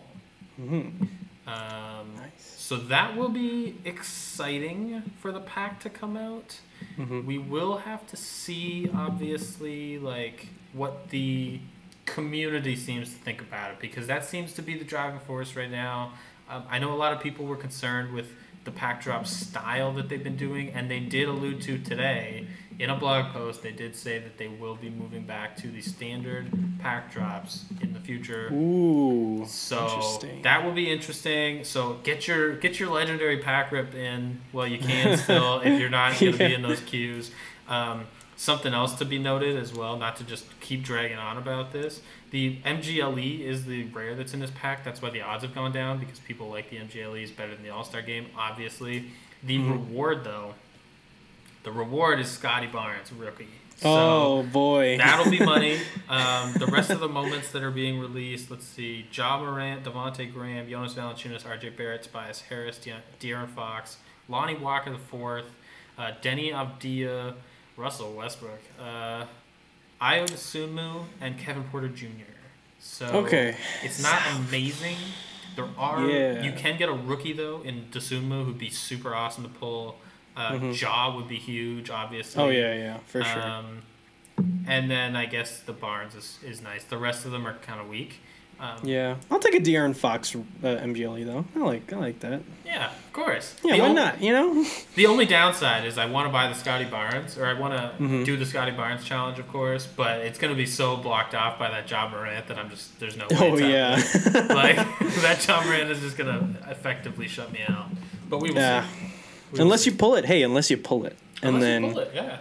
[0.58, 0.90] hmm
[1.48, 2.56] Um, Nice.
[2.58, 6.60] so that will be exciting for the pack to come out.
[6.96, 11.60] hmm We will have to see, obviously, like what the
[12.06, 15.70] community seems to think about it because that seems to be the driving force right
[15.72, 16.14] now.
[16.50, 18.28] Um, I know a lot of people were concerned with
[18.66, 22.48] the pack drop style that they've been doing, and they did allude to today
[22.78, 23.64] in a blog post.
[23.64, 27.94] They did say that they will be moving back to the standard pack drops in
[27.94, 28.50] the future.
[28.52, 29.46] Ooh.
[29.48, 30.42] So Interesting.
[30.42, 31.64] that will be interesting.
[31.64, 35.90] So get your get your legendary pack rip in while you can still if you're
[35.90, 36.48] not going to Yeah.
[36.50, 37.32] be in those queues.
[37.70, 41.72] Um, something else to be noted as well, not to just keep dragging on about
[41.72, 42.02] this.
[42.32, 44.84] The MGLE is the rare that's in this pack.
[44.84, 47.70] That's why the odds have gone down because people like the MGLEs better than the
[47.70, 48.28] All Star game.
[48.38, 49.06] Obviously,
[49.44, 49.72] the Mhm.
[49.72, 50.56] reward though,
[51.64, 53.48] the reward is Scottie Barnes rookie.
[53.78, 54.98] So, oh boy.
[54.98, 55.78] That'll be money.
[56.08, 60.32] Um, the rest of the moments that are being released, let's see: Ja Morant, Devonte
[60.32, 61.70] Graham, Jonas Valanciunas, R.J.
[61.70, 63.98] Barrett, Tobias Harris, De- De'Aaron Fox,
[64.30, 65.46] Lonnie Walker the fourth,
[65.98, 67.34] uh, Deni Avdija,
[67.78, 69.26] Russell Westbrook, uh,
[70.02, 72.08] Ayo Dosunmu, and Kevin Porter Jr.
[72.80, 73.56] So okay.
[73.84, 74.98] it's not amazing.
[75.56, 76.44] There are Yeah.
[76.44, 79.98] you can get a rookie though in Dosunmu who'd be super awesome to pull.
[80.36, 80.80] Uh, Mhm.
[80.82, 82.44] Ja would be huge, obviously.
[82.44, 83.42] Oh yeah, yeah, for sure.
[83.42, 83.84] Um,
[84.68, 86.84] and then I guess the Barnes is, is nice.
[86.84, 88.20] The rest of them are kind of weak.
[88.58, 91.44] Um, yeah, I'll take a De'Aaron Fox uh, MGLE though.
[91.56, 92.42] I like I like that.
[92.66, 93.54] yeah, of course.
[93.64, 94.22] Yeah, the why not?
[94.22, 94.66] You know.
[94.96, 97.92] The only downside is I want to buy the Scottie Barnes, or I want to
[98.04, 98.24] Mhm.
[98.26, 101.60] do the Scottie Barnes challenge, of course, but it's going to be so blocked off
[101.60, 103.38] by that Ja Morant that I'm just, there's no way.
[103.40, 104.46] Oh it's yeah.
[104.54, 104.78] like,
[105.22, 107.88] that Ja Morant is just going to effectively shut me out.
[108.30, 108.84] But we will Yeah.
[108.88, 108.88] see.
[109.52, 109.90] We will unless see.
[109.92, 112.38] you pull it, hey, unless you pull it, and Unless you then pull it, yeah.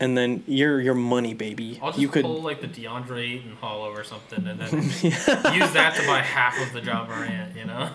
[0.00, 1.78] And then you're your money, baby.
[1.82, 2.24] I'll just you could.
[2.24, 6.58] pull like the DeAndre Ayton hollow or something, and then use that to buy half
[6.60, 7.90] of the Ja Morant, you know?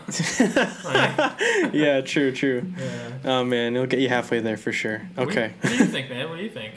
[0.84, 1.34] Like,
[1.74, 2.64] yeah, true, true.
[2.78, 3.10] yeah.
[3.26, 5.00] Oh man, it'll get you halfway there for sure.
[5.16, 5.54] What do you- Okay.
[5.62, 6.30] What do you think, man?
[6.30, 6.76] What do you think?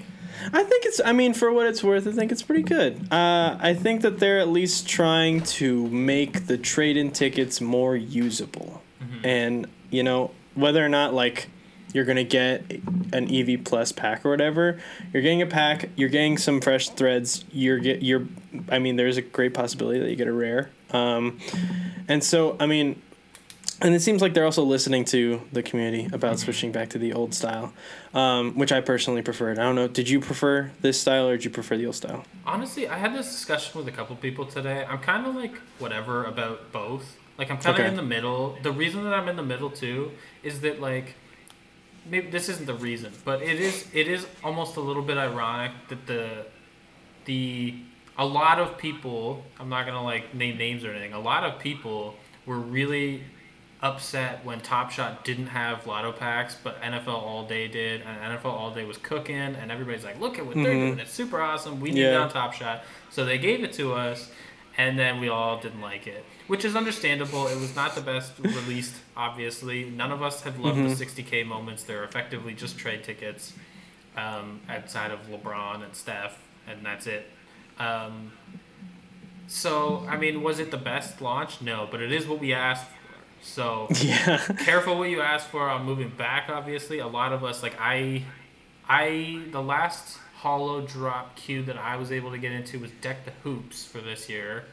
[0.53, 1.01] I think it's.
[1.05, 3.13] I mean, for what it's worth, I think it's pretty good.
[3.13, 8.81] Uh, I think that they're at least trying to make the trade-in tickets more usable,
[9.03, 9.27] Mhm.
[9.27, 11.49] and you know whether or not like
[11.93, 12.65] you're gonna get
[13.13, 14.79] an EV Plus pack or whatever,
[15.13, 15.89] you're getting a pack.
[15.97, 17.45] You're getting some fresh threads.
[17.53, 18.03] You're get.
[18.03, 18.27] You're.
[18.71, 20.71] I mean, there's a great possibility that you get a rare.
[20.91, 21.39] Um,
[22.09, 23.03] and so I mean.
[23.81, 27.13] And it seems like they're also listening to the community about switching back to the
[27.13, 27.73] old style,
[28.13, 29.57] um, which I personally preferred.
[29.57, 29.87] I don't know.
[29.87, 32.25] Did you prefer this style or did you prefer the old style?
[32.45, 34.85] Honestly, I had this discussion with a couple people today.
[34.85, 37.17] I'm kind of like whatever about both.
[37.39, 37.89] Like I'm kind of Okay.
[37.89, 38.59] in the middle.
[38.65, 40.11] The reason that I'm in the middle too
[40.43, 41.15] is that like
[42.07, 45.73] maybe this isn't the reason, but it is it is almost a little bit ironic
[45.89, 46.47] that the
[47.25, 47.75] the
[48.17, 51.13] a lot of people, I'm not to like name names or anything.
[51.13, 53.23] A lot of people were really
[53.81, 58.47] upset when Top Shot didn't have lotto packs, but NFL All Day did, and NFL
[58.51, 60.87] All Day was cooking, and everybody's like, "Look at what they're Mhm.
[60.89, 60.99] doing!
[60.99, 61.79] It's super awesome.
[61.81, 62.19] We need Yeah.
[62.23, 64.33] on Top Shot." So they gave it to us,
[64.79, 67.47] and then we all didn't like it, which is understandable.
[67.49, 69.85] It was not the best released, obviously.
[69.91, 70.97] None of us have loved Mhm.
[70.97, 71.83] the 60k moments.
[71.83, 73.53] They're effectively just trade tickets,
[74.17, 77.29] um, outside of LeBron and Steph, and that's it.
[77.79, 78.33] Um,
[79.47, 81.61] so I mean, was it the best launch?
[81.63, 82.95] No, but it is what we asked for.
[83.43, 84.39] So Yeah.
[84.65, 88.25] careful what you ask for on moving back obviously a lot of us like i
[88.89, 93.25] i the last hollow drop queue that i was able to get into was deck
[93.25, 94.65] the hoops for this year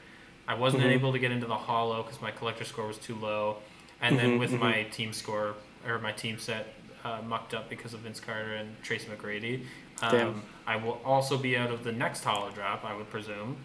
[0.48, 0.92] i wasn't Mhm.
[0.98, 3.58] able to get into the hollow because my collector score was too low
[4.02, 4.60] and then Mhm, with mhm.
[4.60, 5.56] my team score
[5.88, 6.74] or my team set
[7.04, 9.64] uh, mucked up because of Vince Carter and Tracy McGrady.
[10.02, 13.58] Um, I will also be out of the next hollow drop, I would presume.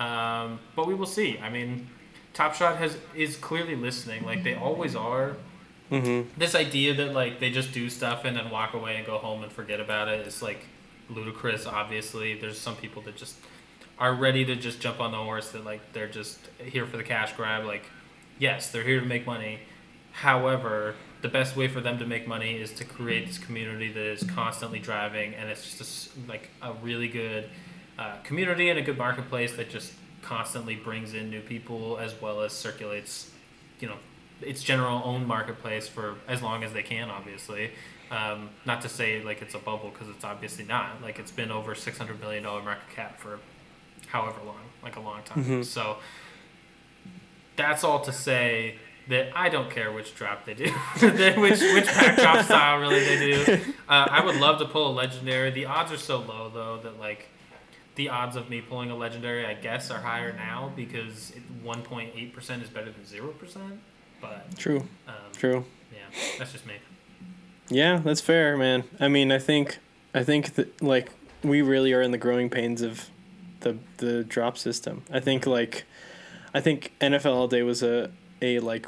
[0.00, 1.38] Um, but we will see.
[1.38, 1.86] I mean,
[2.32, 5.36] Top Shot has is clearly listening, like they always are.
[5.92, 6.30] Mm-hmm.
[6.38, 9.42] This idea that like they just do stuff and then walk away and go home
[9.42, 10.64] and forget about it is like
[11.10, 11.66] ludicrous.
[11.66, 13.36] Obviously, there's some people that just
[13.98, 17.02] are ready to just jump on the horse that like they're just here for the
[17.02, 17.64] cash grab.
[17.64, 17.84] Like,
[18.38, 19.60] yes, they're here to make money.
[20.12, 24.04] However, the best way for them to make money is to create this community that
[24.04, 27.48] is constantly driving, and it's just a like a really good
[27.98, 29.92] uh, community and a good marketplace that just
[30.22, 33.30] constantly brings in new people as well as circulates,
[33.80, 33.96] you know,
[34.40, 37.10] its general own marketplace for as long as they can.
[37.10, 37.70] Obviously,
[38.10, 41.02] um, not to say like it's a bubble because it's obviously not.
[41.02, 43.38] Like it's been over six hundred million dollar market cap for
[44.06, 45.44] however long, like a long time.
[45.44, 45.64] Mhm.
[45.64, 45.98] So
[47.56, 48.76] that's all to say
[49.08, 53.44] that I don't care which drop they do, which which pack drop style really they
[53.44, 53.60] do.
[53.88, 55.50] Uh, I would love to pull a legendary.
[55.50, 57.28] The odds are so low though that like
[57.96, 62.12] the odds of me pulling a legendary, I guess, are higher now because one point
[62.14, 63.80] eight percent is better than zero percent.
[64.20, 64.80] But True.
[65.06, 65.64] um, True.
[65.92, 65.98] yeah,
[66.38, 66.74] that's just me.
[67.68, 68.84] Yeah, that's fair, man.
[68.98, 69.78] I mean, I think,
[70.14, 71.10] I think that like
[71.42, 73.10] we really are in the growing pains of
[73.60, 75.02] the the drop system.
[75.12, 75.84] I think like,
[76.54, 78.86] I think NFL All Day was a a like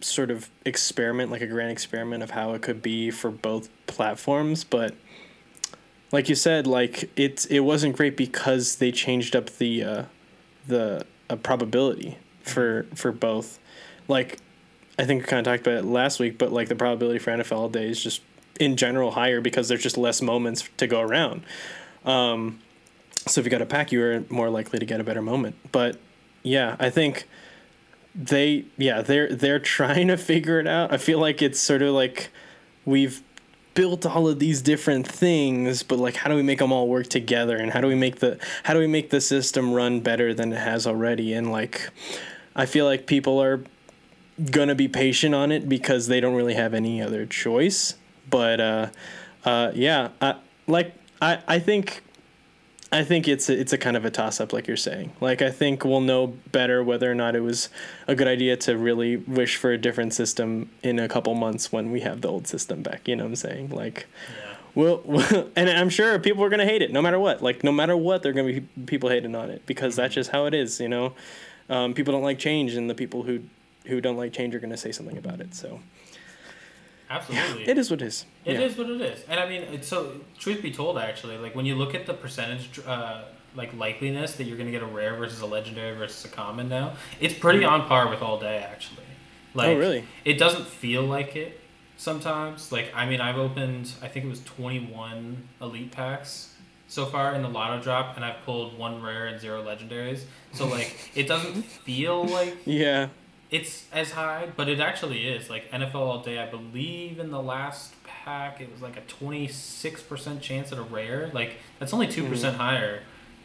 [0.00, 4.64] sort of experiment, like a grand experiment of how it could be for both platforms,
[4.64, 4.94] but
[6.12, 10.02] like you said, like it's it wasn't great because they changed up the uh,
[10.66, 13.58] the uh, probability for for both.
[14.08, 14.38] Like
[14.98, 17.30] I think we kind of talked about it last week, but like the probability for
[17.30, 18.22] NFL day is just
[18.58, 21.42] in general higher because there's just less moments to go around.
[22.04, 22.60] Um,
[23.26, 25.56] so if you got a pack, you are more likely to get a better moment.
[25.72, 25.98] But
[26.42, 27.26] yeah, I think
[28.14, 30.92] they yeah they're they're trying to figure it out.
[30.92, 32.30] I feel like it's sort of like
[32.84, 33.22] we've
[33.74, 37.06] built all of these different things but like how do we make them all work
[37.08, 40.32] together and how do we make the how do we make the system run better
[40.32, 41.90] than it has already and like
[42.54, 43.62] i feel like people are
[44.50, 47.94] gonna be patient on it because they don't really have any other choice
[48.28, 48.88] but uh
[49.44, 52.02] uh yeah I, like i i think
[52.92, 55.12] I think it's a, it's a kind of a toss up, like you're saying.
[55.20, 57.68] Like I think we'll know better whether or not it was
[58.06, 61.90] a good idea to really wish for a different system in a couple months when
[61.90, 63.08] we have the old system back.
[63.08, 63.70] You know what I'm saying?
[63.70, 64.06] Like,
[64.38, 64.54] Yeah.
[64.76, 65.02] well,
[65.56, 67.42] and I'm sure people are gonna hate it no matter what.
[67.42, 70.46] Like no matter what, they're gonna be people hating on it because that's just how
[70.46, 70.78] it is.
[70.80, 71.12] You know,
[71.68, 73.40] um, people don't like change, and the people who
[73.86, 75.54] who don't like change are gonna say something about it.
[75.54, 75.80] So
[77.08, 77.68] Absolutely.
[77.68, 78.24] it is what it is.
[78.44, 78.66] It yeah.
[78.66, 80.20] is what it is, and I mean, it's so.
[80.38, 83.22] Truth be told, actually, like when you look at the percentage, uh,
[83.54, 86.94] like likeliness that you're gonna get a rare versus a legendary versus a common now,
[87.20, 89.04] it's pretty on par with all day actually.
[89.54, 90.04] Like, oh really?
[90.24, 91.60] It doesn't feel like it
[91.96, 92.72] sometimes.
[92.72, 96.54] Like I mean, I've opened, I think it was twenty one elite packs
[96.88, 100.24] so far in the lotto drop, and I've pulled one rare and zero legendaries.
[100.52, 103.08] So like, it doesn't feel like Yeah.
[103.50, 105.48] It's as high, but it actually is.
[105.50, 109.46] Like NFL all day, I believe in the last pack it was like a twenty
[109.48, 111.30] six percent chance at a rare.
[111.32, 113.02] Like that's only two percent higher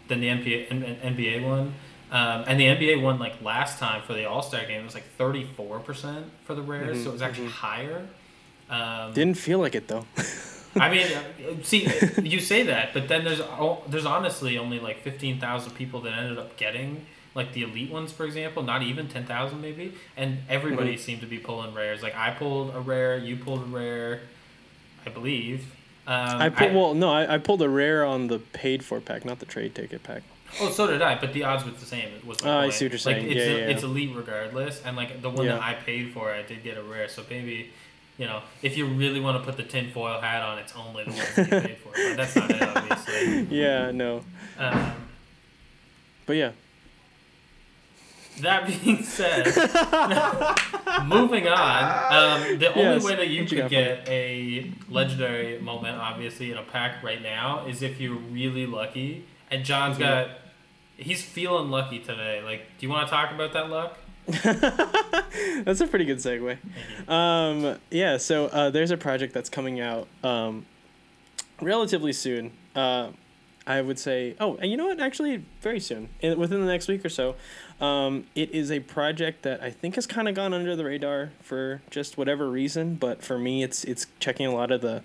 [0.08, 1.74] than the NBA N- N- NBA one.
[2.12, 4.96] Um, and the NBA one like last time for the All Star game it was
[4.96, 7.52] like thirty four percent for the rares, Mhm, so it was actually mhm.
[7.52, 8.08] higher.
[8.70, 10.06] Um, Didn't feel like it though.
[10.76, 11.88] I mean, uh, see,
[12.24, 13.42] you say that, but then there's
[13.88, 18.12] there's honestly only like fifteen thousand people that ended up getting like the elite ones,
[18.12, 18.64] for example.
[18.64, 22.02] Not even ten thousand maybe, and everybody seemed to be pulling rares.
[22.04, 24.22] Like I pulled a rare, you pulled a rare,
[25.06, 25.66] I believe.
[26.08, 29.24] Um, I pulled well no, I, I pulled a rare on the paid for pack,
[29.24, 30.24] not the trade ticket pack.
[30.60, 32.10] Oh, so did I, but the odds was the same.
[32.14, 33.28] It was Oh, I see what you're Like, saying.
[33.32, 36.30] it's, Yeah, a- yeah, it's elite regardless, and like the one that I paid for,
[36.30, 37.08] I did get a rare.
[37.08, 37.70] So maybe,
[38.18, 41.12] you know, if you really want to put the tinfoil hat on, it's only the
[41.12, 41.92] ones that you paid for.
[41.94, 43.44] But that's not it, obviously.
[43.50, 44.24] Yeah, no.
[44.60, 44.92] Um,
[46.26, 46.52] But yeah.
[48.40, 49.46] That being said,
[51.06, 52.42] moving on.
[52.42, 57.04] Um, the only way that you could get a legendary moment, obviously, in a pack
[57.04, 59.26] right now, is if you're really lucky.
[59.52, 60.00] And Jon's Mhm.
[60.00, 60.30] got.
[60.98, 62.42] He's feeling lucky today.
[62.44, 63.98] Like, do you want to talk about that luck?
[65.66, 66.58] That's a pretty good segue.
[67.10, 70.66] Um, yeah, so uh, there's a project that's coming out um,
[71.60, 72.52] relatively soon.
[72.76, 73.10] Uh,
[73.66, 75.00] I would say, oh, and you know what?
[75.00, 77.36] Actually, very soon, in, within the next week or so.
[77.82, 81.32] Um, it is a project that I think has kind of gone under the radar
[81.42, 85.02] for just whatever reason, but for me, it's it's checking a lot of the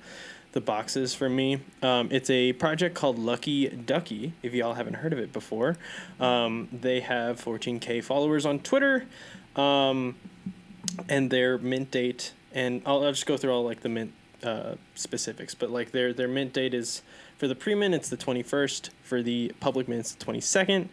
[0.53, 1.61] the boxes for me.
[1.83, 4.35] Um, it's a project called Lucky Ducky.
[4.43, 5.77] If y'all haven't heard of it before,
[6.20, 9.07] um, they have 14k followers on Twitter.
[9.55, 10.16] Um,
[11.09, 14.12] and their mint date and I'll, I'll just go through all like the mint
[14.43, 17.03] uh, specifics, but like their their mint date is
[17.39, 20.89] for the pre-mint it's the 21st, for the public mint it's the 22nd.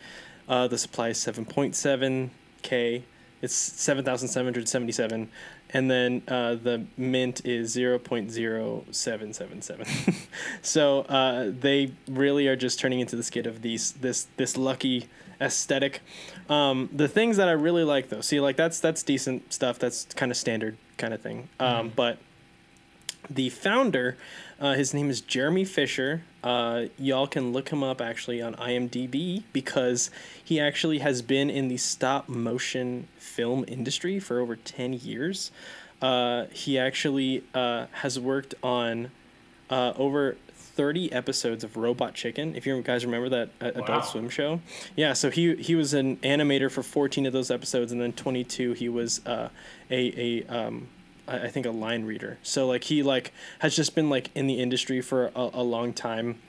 [0.54, 2.30] Uh, the supply is 7.7
[2.62, 3.04] k.
[3.42, 5.30] It's 7,777
[5.72, 10.16] and then uh, the mint is 0.0777
[10.62, 15.08] so uh, they really are just turning into the skid of these this this lucky
[15.42, 16.02] aesthetic.
[16.50, 19.80] Um, the things that i really like though see like that's that's decent stuff.
[19.80, 21.50] That's kind of standard kind of thing.
[21.60, 21.96] Um, Mhm.
[21.96, 22.18] but
[23.30, 24.18] the founder
[24.60, 29.44] uh, his name is jeremy fisher uh, y'all can look him up actually on imdb
[29.54, 30.10] because
[30.44, 35.52] he actually has been in the stop motion film industry for over 10 years
[36.02, 39.10] uh, he actually uh, has worked on
[39.70, 40.36] uh, over
[40.76, 42.56] 30 episodes of Robot Chicken.
[42.56, 43.84] If you guys remember that uh, Wow.
[43.84, 44.60] Adult Swim show,
[44.96, 45.14] yeah.
[45.14, 48.90] So he he was an animator for 14 of those episodes, and then 22 he
[48.90, 49.50] was uh,
[49.90, 50.88] a a um,
[51.28, 52.38] I think a line reader.
[52.44, 55.94] So like he like has just been like in the industry for a, a long
[55.94, 56.40] time.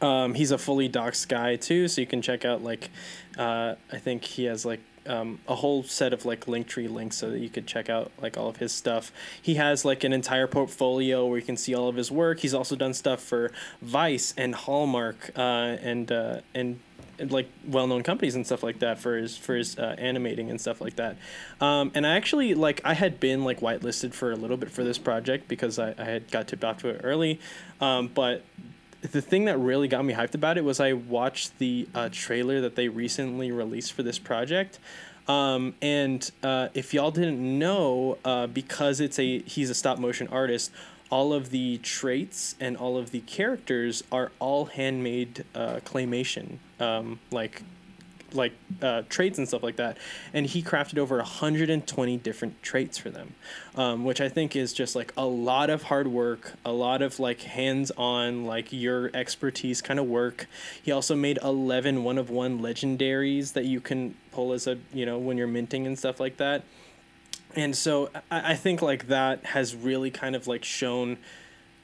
[0.00, 2.90] Um, he's a fully doxed guy too, so you can check out like
[3.38, 7.30] uh, I think he has like um, a whole set of like Linktree links so
[7.30, 9.12] that you could check out like all of his stuff.
[9.40, 12.40] He has like an entire portfolio where you can see all of his work.
[12.40, 15.40] He's also done stuff for Vice and Hallmark uh,
[15.82, 16.80] and uh, and,
[17.18, 20.80] like well-known companies and stuff like that for his for his uh, animating and stuff
[20.80, 21.16] like that
[21.60, 24.84] um, and i actually like i had been like whitelisted for a little bit for
[24.84, 27.40] this project because i, I had got tipped off to it early
[27.80, 28.42] um, but
[29.12, 32.60] the thing that really got me hyped about it was I watched the uh, trailer
[32.62, 34.78] that they recently released for this project.
[35.28, 40.28] Um, and uh, if y'all didn't know, uh, because it's a he's a stop motion
[40.28, 40.70] artist,
[41.10, 47.20] all of the traits and all of the characters are all handmade uh, claymation, um,
[47.30, 47.62] like
[48.34, 48.52] like
[48.82, 49.96] uh, traits and stuff like that.
[50.32, 53.34] And he crafted over 120 different traits for them,
[53.76, 57.20] um, which I think is just like a lot of hard work, a lot of
[57.20, 60.46] like hands on, like your expertise kind of work.
[60.82, 65.06] He also made 11 one of one legendaries that you can pull as a, you
[65.06, 66.64] know, when you're minting and stuff like that.
[67.56, 71.18] And so I, I think like that has really kind of like shown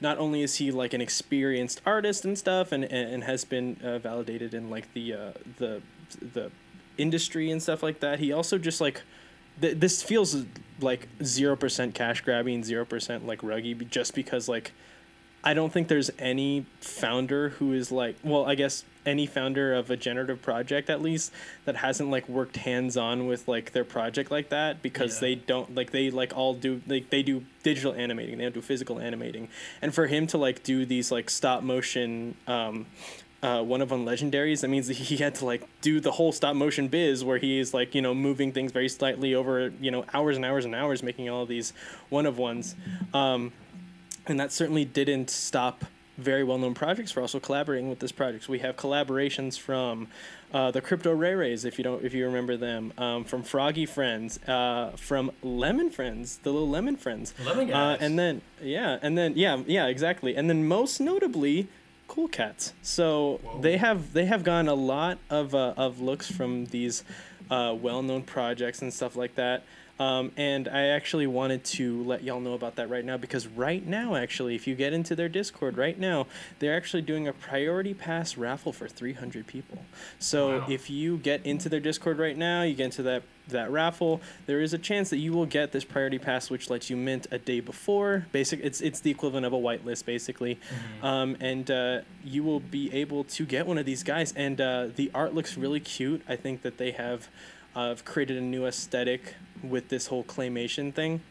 [0.01, 3.77] not only is he like an experienced artist and stuff and, and, and has been
[3.83, 5.81] uh, validated in like the uh, the
[6.33, 6.51] the
[6.97, 9.01] industry and stuff like that he also just like
[9.61, 10.35] th- this feels
[10.81, 14.71] like 0% cash grabbing 0% like ruggy just because like
[15.43, 19.89] i don't think there's any founder who is like well i guess any founder of
[19.89, 21.31] a generative project at least
[21.65, 25.19] that hasn't like worked hands on with like their project like that because Yeah.
[25.21, 28.61] they don't like they like all do like they do digital animating they don't do
[28.61, 29.47] physical animating
[29.81, 32.85] and for him to like do these like stop motion um
[33.43, 36.31] uh, one of them legendaries that means that he had to like do the whole
[36.31, 39.89] stop motion biz where he is like you know moving things very slightly over you
[39.89, 41.73] know hours and hours and hours making all of these
[42.09, 42.75] one of ones
[43.15, 43.51] um,
[44.27, 45.85] and that certainly didn't stop
[46.21, 48.45] very well-known projects for also collaborating with this project.
[48.45, 50.07] So we have collaborations from
[50.53, 53.85] uh, the Crypto Ray Rays, if you don't, if you remember them, um, from Froggy
[53.85, 59.17] Friends, uh, from Lemon Friends, the little Lemon Friends, Lemon uh, and then yeah, and
[59.17, 61.67] then yeah, yeah, exactly, and then most notably,
[62.07, 62.73] Cool Cats.
[62.81, 63.61] So Whoa.
[63.61, 67.03] they have they have gotten a lot of uh, of looks from these
[67.49, 69.63] uh, well-known projects and stuff like that.
[70.01, 73.85] Um, and I actually wanted to let y'all know about that right now because right
[73.85, 76.25] now, actually, if you get into their Discord right now,
[76.59, 79.85] they're actually doing a priority pass raffle for 300 people.
[80.17, 80.65] So Wow.
[80.69, 84.61] if you get into their Discord right now, you get into that that raffle, there
[84.61, 87.37] is a chance that you will get this priority pass, which lets you mint a
[87.37, 88.25] day before.
[88.31, 90.57] Basic, it's it's the equivalent of a whitelist, basically,
[91.01, 91.03] Mhm.
[91.05, 94.31] um, and uh, you will be able to get one of these guys.
[94.37, 96.21] And uh, the art looks really cute.
[96.29, 97.27] I think that they have
[97.75, 101.21] uh, I've created a new aesthetic with this whole claymation thing.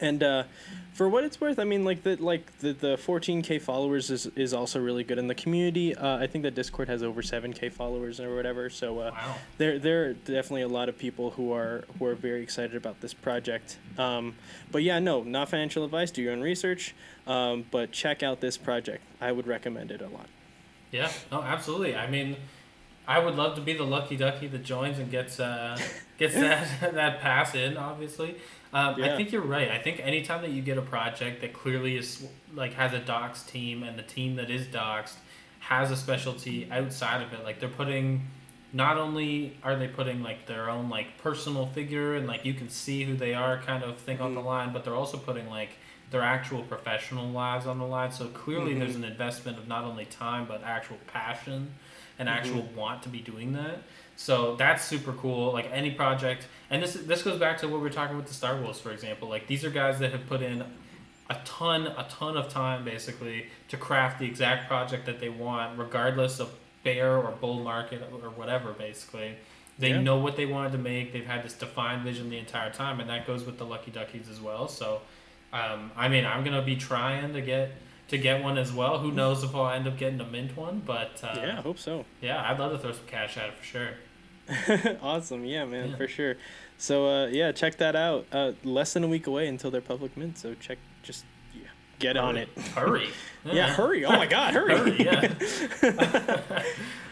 [0.00, 0.44] And uh,
[0.92, 4.52] for what it's worth, I mean, like the like the the 14k followers is, is
[4.52, 5.94] also really good in the community.
[5.94, 8.68] Uh, I think that Discord has over 7k followers or whatever.
[8.68, 9.34] So uh, wow.
[9.56, 13.00] there there are definitely a lot of people who are who are very excited about
[13.00, 13.78] this project.
[13.96, 14.34] Um,
[14.72, 16.10] but yeah, no, not financial advice.
[16.10, 16.94] Do your own research.
[17.26, 19.02] Um, but check out this project.
[19.20, 20.26] I would recommend it a lot.
[20.90, 21.96] Yeah, no, absolutely.
[21.96, 22.36] I mean,
[23.06, 25.78] I would love to be the lucky ducky that joins and gets uh,
[26.18, 27.76] gets that that pass in.
[27.76, 28.36] Obviously,
[28.72, 29.70] um, I think you're right.
[29.70, 33.42] I think anytime that you get a project that clearly is like has a docs
[33.42, 35.14] team and the team that is doxed
[35.60, 38.22] has a specialty outside of it, like they're putting.
[38.72, 42.68] Not only are they putting like their own like personal figure and like you can
[42.68, 44.44] see who they are kind of thing on the Mhm.
[44.46, 45.76] line, but they're also putting like
[46.10, 48.10] their actual professional lives on the line.
[48.10, 48.80] So clearly, Mhm.
[48.80, 51.72] there's an investment of not only time but actual passion
[52.18, 52.32] and Mhm.
[52.32, 53.78] actual want to be doing that.
[54.16, 55.52] So that's super cool.
[55.52, 58.34] Like any project, and this this goes back to what we are talking with the
[58.34, 59.28] Star Wars, for example.
[59.28, 60.66] Like these are guys that have put in a
[61.30, 65.78] a ton, a ton of time basically to craft the exact project that they want,
[65.78, 66.50] regardless of
[66.82, 68.72] bear or bull market or whatever.
[68.74, 69.34] Basically,
[69.78, 70.02] they Yeah.
[70.02, 71.14] know what they wanted to make.
[71.14, 74.28] They've had this defined vision the entire time, and that goes with the Lucky Duckies
[74.28, 74.68] as well.
[74.68, 75.00] So,
[75.54, 77.72] um, I mean, I'm gonna be trying to get
[78.08, 78.98] to get one as well.
[78.98, 81.78] Who knows if I'll end up getting a mint one, but uh, yeah, I hope
[81.78, 82.04] so.
[82.20, 83.90] yeah, I'd love to throw some cash at it for sure.
[85.02, 85.44] awesome.
[85.44, 85.96] Yeah, man, Yeah.
[85.96, 86.36] for sure.
[86.76, 88.26] So uh, yeah, check that out.
[88.32, 90.36] Uh, less than a week away until they're public mint.
[90.38, 91.24] So check, just
[91.54, 91.62] yeah,
[91.98, 92.48] get on it.
[92.74, 93.08] Hurry.
[93.46, 94.06] Yeah, hurry!
[94.06, 94.74] Oh my God, hurry!
[94.74, 95.20] Hurry, yeah.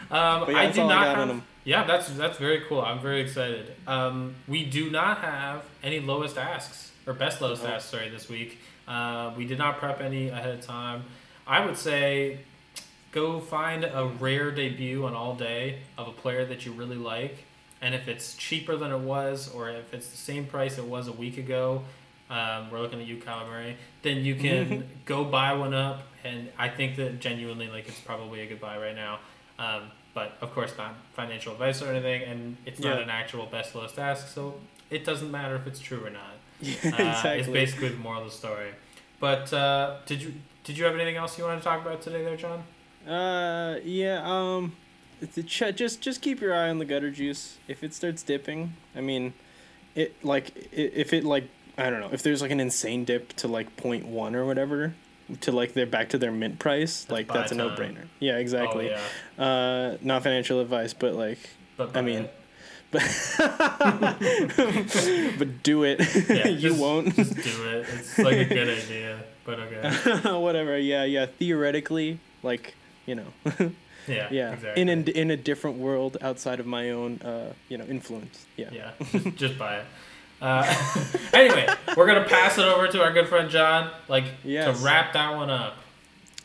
[0.09, 1.41] um, But yeah, I that's do all I not have.
[1.63, 2.81] Yeah, that's that's very cool.
[2.81, 3.71] I'm very excited.
[3.87, 7.67] Um, we do not have any lowest asks or best lowest Oh.
[7.67, 7.89] asks.
[7.89, 8.57] Sorry, this week.
[8.87, 11.03] Uh, we did not prep any ahead of time.
[11.47, 12.39] I would say
[13.11, 17.45] go find a rare debut on all day of a player that you really like,
[17.81, 21.07] and if it's cheaper than it was, or if it's the same price it was
[21.07, 21.83] a week ago,
[22.29, 23.77] um, we're looking at you, Kyler Murray.
[24.01, 28.41] Then you can go buy one up, and I think that genuinely, like, it's probably
[28.41, 29.19] a good buy right now.
[29.59, 33.03] Um, but of course, not financial advice or anything, and it's not Yeah.
[33.03, 36.33] an actual best lowest ask, so it doesn't matter if it's true or not.
[36.63, 37.29] Yeah, Uh.
[37.29, 38.69] It's basically the moral of the story.
[39.19, 40.33] But uh, did you
[40.63, 42.63] did you have anything else you want to talk about today, there, Jon?
[43.07, 44.21] Uh, yeah.
[44.23, 44.75] Um,
[45.45, 47.57] ch- just just keep your eye on the gutter juice.
[47.67, 49.33] If it starts dipping, I mean,
[49.95, 51.47] it like if it like
[51.77, 54.93] I don't know if there's like an insane dip to like 0.1 or whatever
[55.41, 58.07] to like they're back to their mint price, like that's a no brainer.
[58.19, 58.93] Yeah, exactly.
[58.93, 58.99] Oh,
[59.37, 59.43] yeah.
[59.43, 61.39] Uh, not financial advice, but like,
[61.77, 62.27] But I mean,
[62.93, 63.01] but
[65.39, 65.99] but do it.
[66.29, 67.15] Yeah, you just- won't.
[67.15, 67.85] just do it.
[67.93, 70.29] It's like a good idea, but okay.
[70.39, 70.77] Whatever.
[70.77, 71.25] Yeah, yeah.
[71.25, 72.75] Theoretically, like
[73.05, 73.25] you know.
[74.07, 74.81] Yeah, yeah exactly.
[74.81, 78.69] in a, in a different world outside of my own uh you know influence yeah
[78.69, 79.85] Yeah, just, just buy it.
[80.41, 80.65] Uh,
[81.33, 81.65] anyway,
[81.95, 84.77] we're gonna pass it over to our good friend Jon, like Yes.
[84.77, 85.77] to wrap that one up.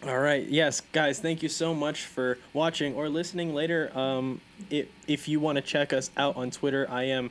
[0.06, 4.40] All right yes guys thank you so much for watching or listening later um
[4.70, 7.30] if, if you want to check us out on twitter i am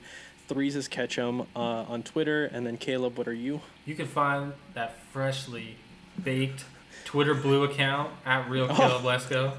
[0.50, 5.00] threeses ketchum uh, on twitter and then caleb what are you You can find that
[5.14, 5.76] freshly
[6.24, 6.66] baked
[7.06, 8.76] Twitter blue account at Real Oh.
[8.76, 9.54] Caleb Lesko.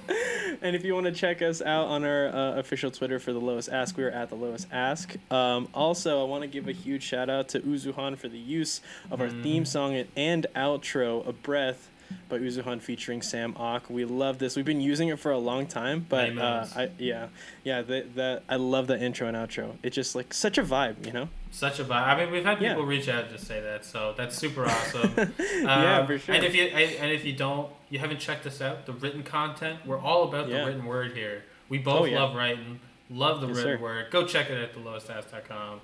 [0.62, 3.38] and if you want to check us out on our uh, official Twitter for the
[3.38, 5.14] lowest ask, we are at the lowest ask.
[5.30, 8.80] Um, also, I want to give a huge shout out to Uzuhan for the use
[9.12, 11.88] of our theme song and outro, "A Breath"
[12.28, 13.88] by Uzuhan featuring Sam Ock.
[13.90, 14.56] We love this.
[14.56, 16.66] We've been using it for a long time, but uh.
[16.76, 17.28] I yeah
[17.64, 19.76] yeah that I love the intro and outro.
[19.82, 21.28] It's just like such a vibe, you know.
[21.50, 22.02] Such a vibe.
[22.06, 22.70] I mean, we've had Yeah.
[22.74, 25.12] people reach out to say that, so that's super awesome.
[25.38, 26.34] Yeah, Um, for sure.
[26.34, 29.80] And if you and if you don't, you haven't checked us out, the written content,
[29.86, 30.60] we're all about Yeah.
[30.60, 31.44] the written word here.
[31.68, 32.20] We both Oh, yeah.
[32.22, 32.80] love writing,
[33.10, 33.82] love the Yes, written sir.
[33.82, 34.10] word.
[34.10, 35.80] Go check it at thelowestask.com.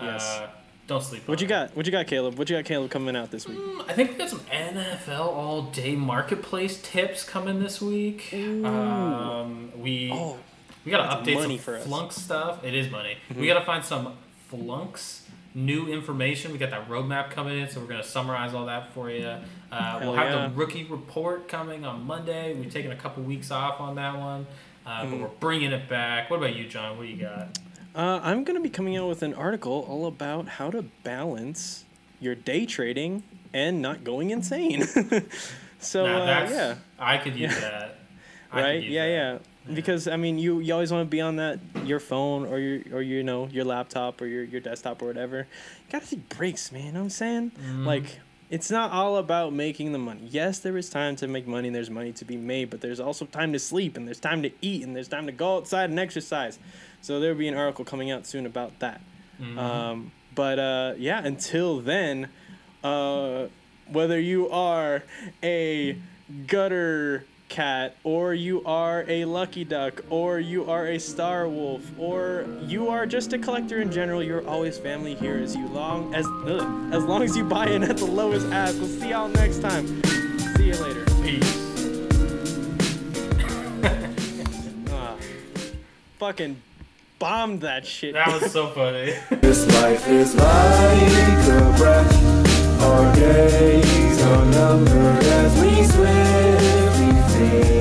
[0.00, 0.22] Yes.
[0.40, 0.48] Uh,
[0.90, 1.26] don't sleep.
[1.26, 1.48] What you it.
[1.48, 1.74] got?
[1.76, 2.38] What you got, Caleb?
[2.38, 3.56] What you got, Caleb, coming out this week?
[3.58, 8.32] Mm, I think we got some NFL all day marketplace tips coming this week.
[8.34, 10.36] Um, we Oh,
[10.84, 11.80] we gotta update money some for us.
[11.82, 11.88] Mm-hmm.
[11.88, 12.64] flunk stuff.
[12.64, 13.16] It is money.
[13.34, 14.16] We gotta find some
[14.48, 16.52] flunks, new information.
[16.52, 19.24] We got that roadmap coming in, so we're gonna summarize all that for you.
[19.72, 20.48] Uh, we'll have yeah.
[20.48, 22.54] the rookie report coming on Monday.
[22.54, 24.46] We've taken a couple weeks off on that one,
[24.84, 25.10] uh, Mm.
[25.10, 26.28] but we're bringing it back.
[26.30, 26.96] What about you, Jon?
[26.96, 27.56] What do you got?
[27.94, 31.84] Uh, I'm going to be coming out with an article all about how to balance
[32.20, 33.22] your day trading
[33.52, 34.84] and not going insane.
[35.80, 37.60] so, uh, yeah, I could use Yeah.
[37.60, 37.96] that.
[38.52, 38.82] I right?
[38.82, 39.12] use Yeah, that.
[39.68, 39.74] yeah.
[39.74, 42.96] Because I mean, you you always want to be on that your phone or your
[42.96, 45.38] or you know your laptop or your your desktop or whatever.
[45.40, 46.86] You gotta take breaks, man.
[46.86, 47.52] You know what I'm saying?
[47.62, 47.84] Mhm.
[47.86, 50.22] Like, it's not all about making the money.
[50.28, 51.68] Yes, there is time to make money.
[51.68, 54.42] and There's money to be made, but there's also time to sleep and there's time
[54.42, 56.58] to eat and there's time to go outside and exercise.
[57.02, 59.00] So there'll be an article coming out soon about that.
[59.40, 59.58] Mhm.
[59.58, 62.28] Um, but uh, yeah, until then,
[62.84, 63.46] uh,
[63.90, 65.02] whether you are
[65.42, 65.96] a
[66.46, 72.46] gutter cat or you are a lucky duck or you are a star wolf or
[72.62, 76.24] you are just a collector in general you're always family here as you long as
[76.46, 79.58] ugh, as long as you buy in at the lowest ask we'll see y'all next
[79.58, 79.84] time
[80.56, 81.56] see you later Peace.
[84.92, 85.16] Ah,
[86.20, 86.56] fucking
[87.20, 88.14] bombed that shit.
[88.14, 89.14] That was so funny.
[89.30, 92.80] this life is like a breath.
[92.80, 95.70] Our days are numbered as we
[97.34, 97.79] fade.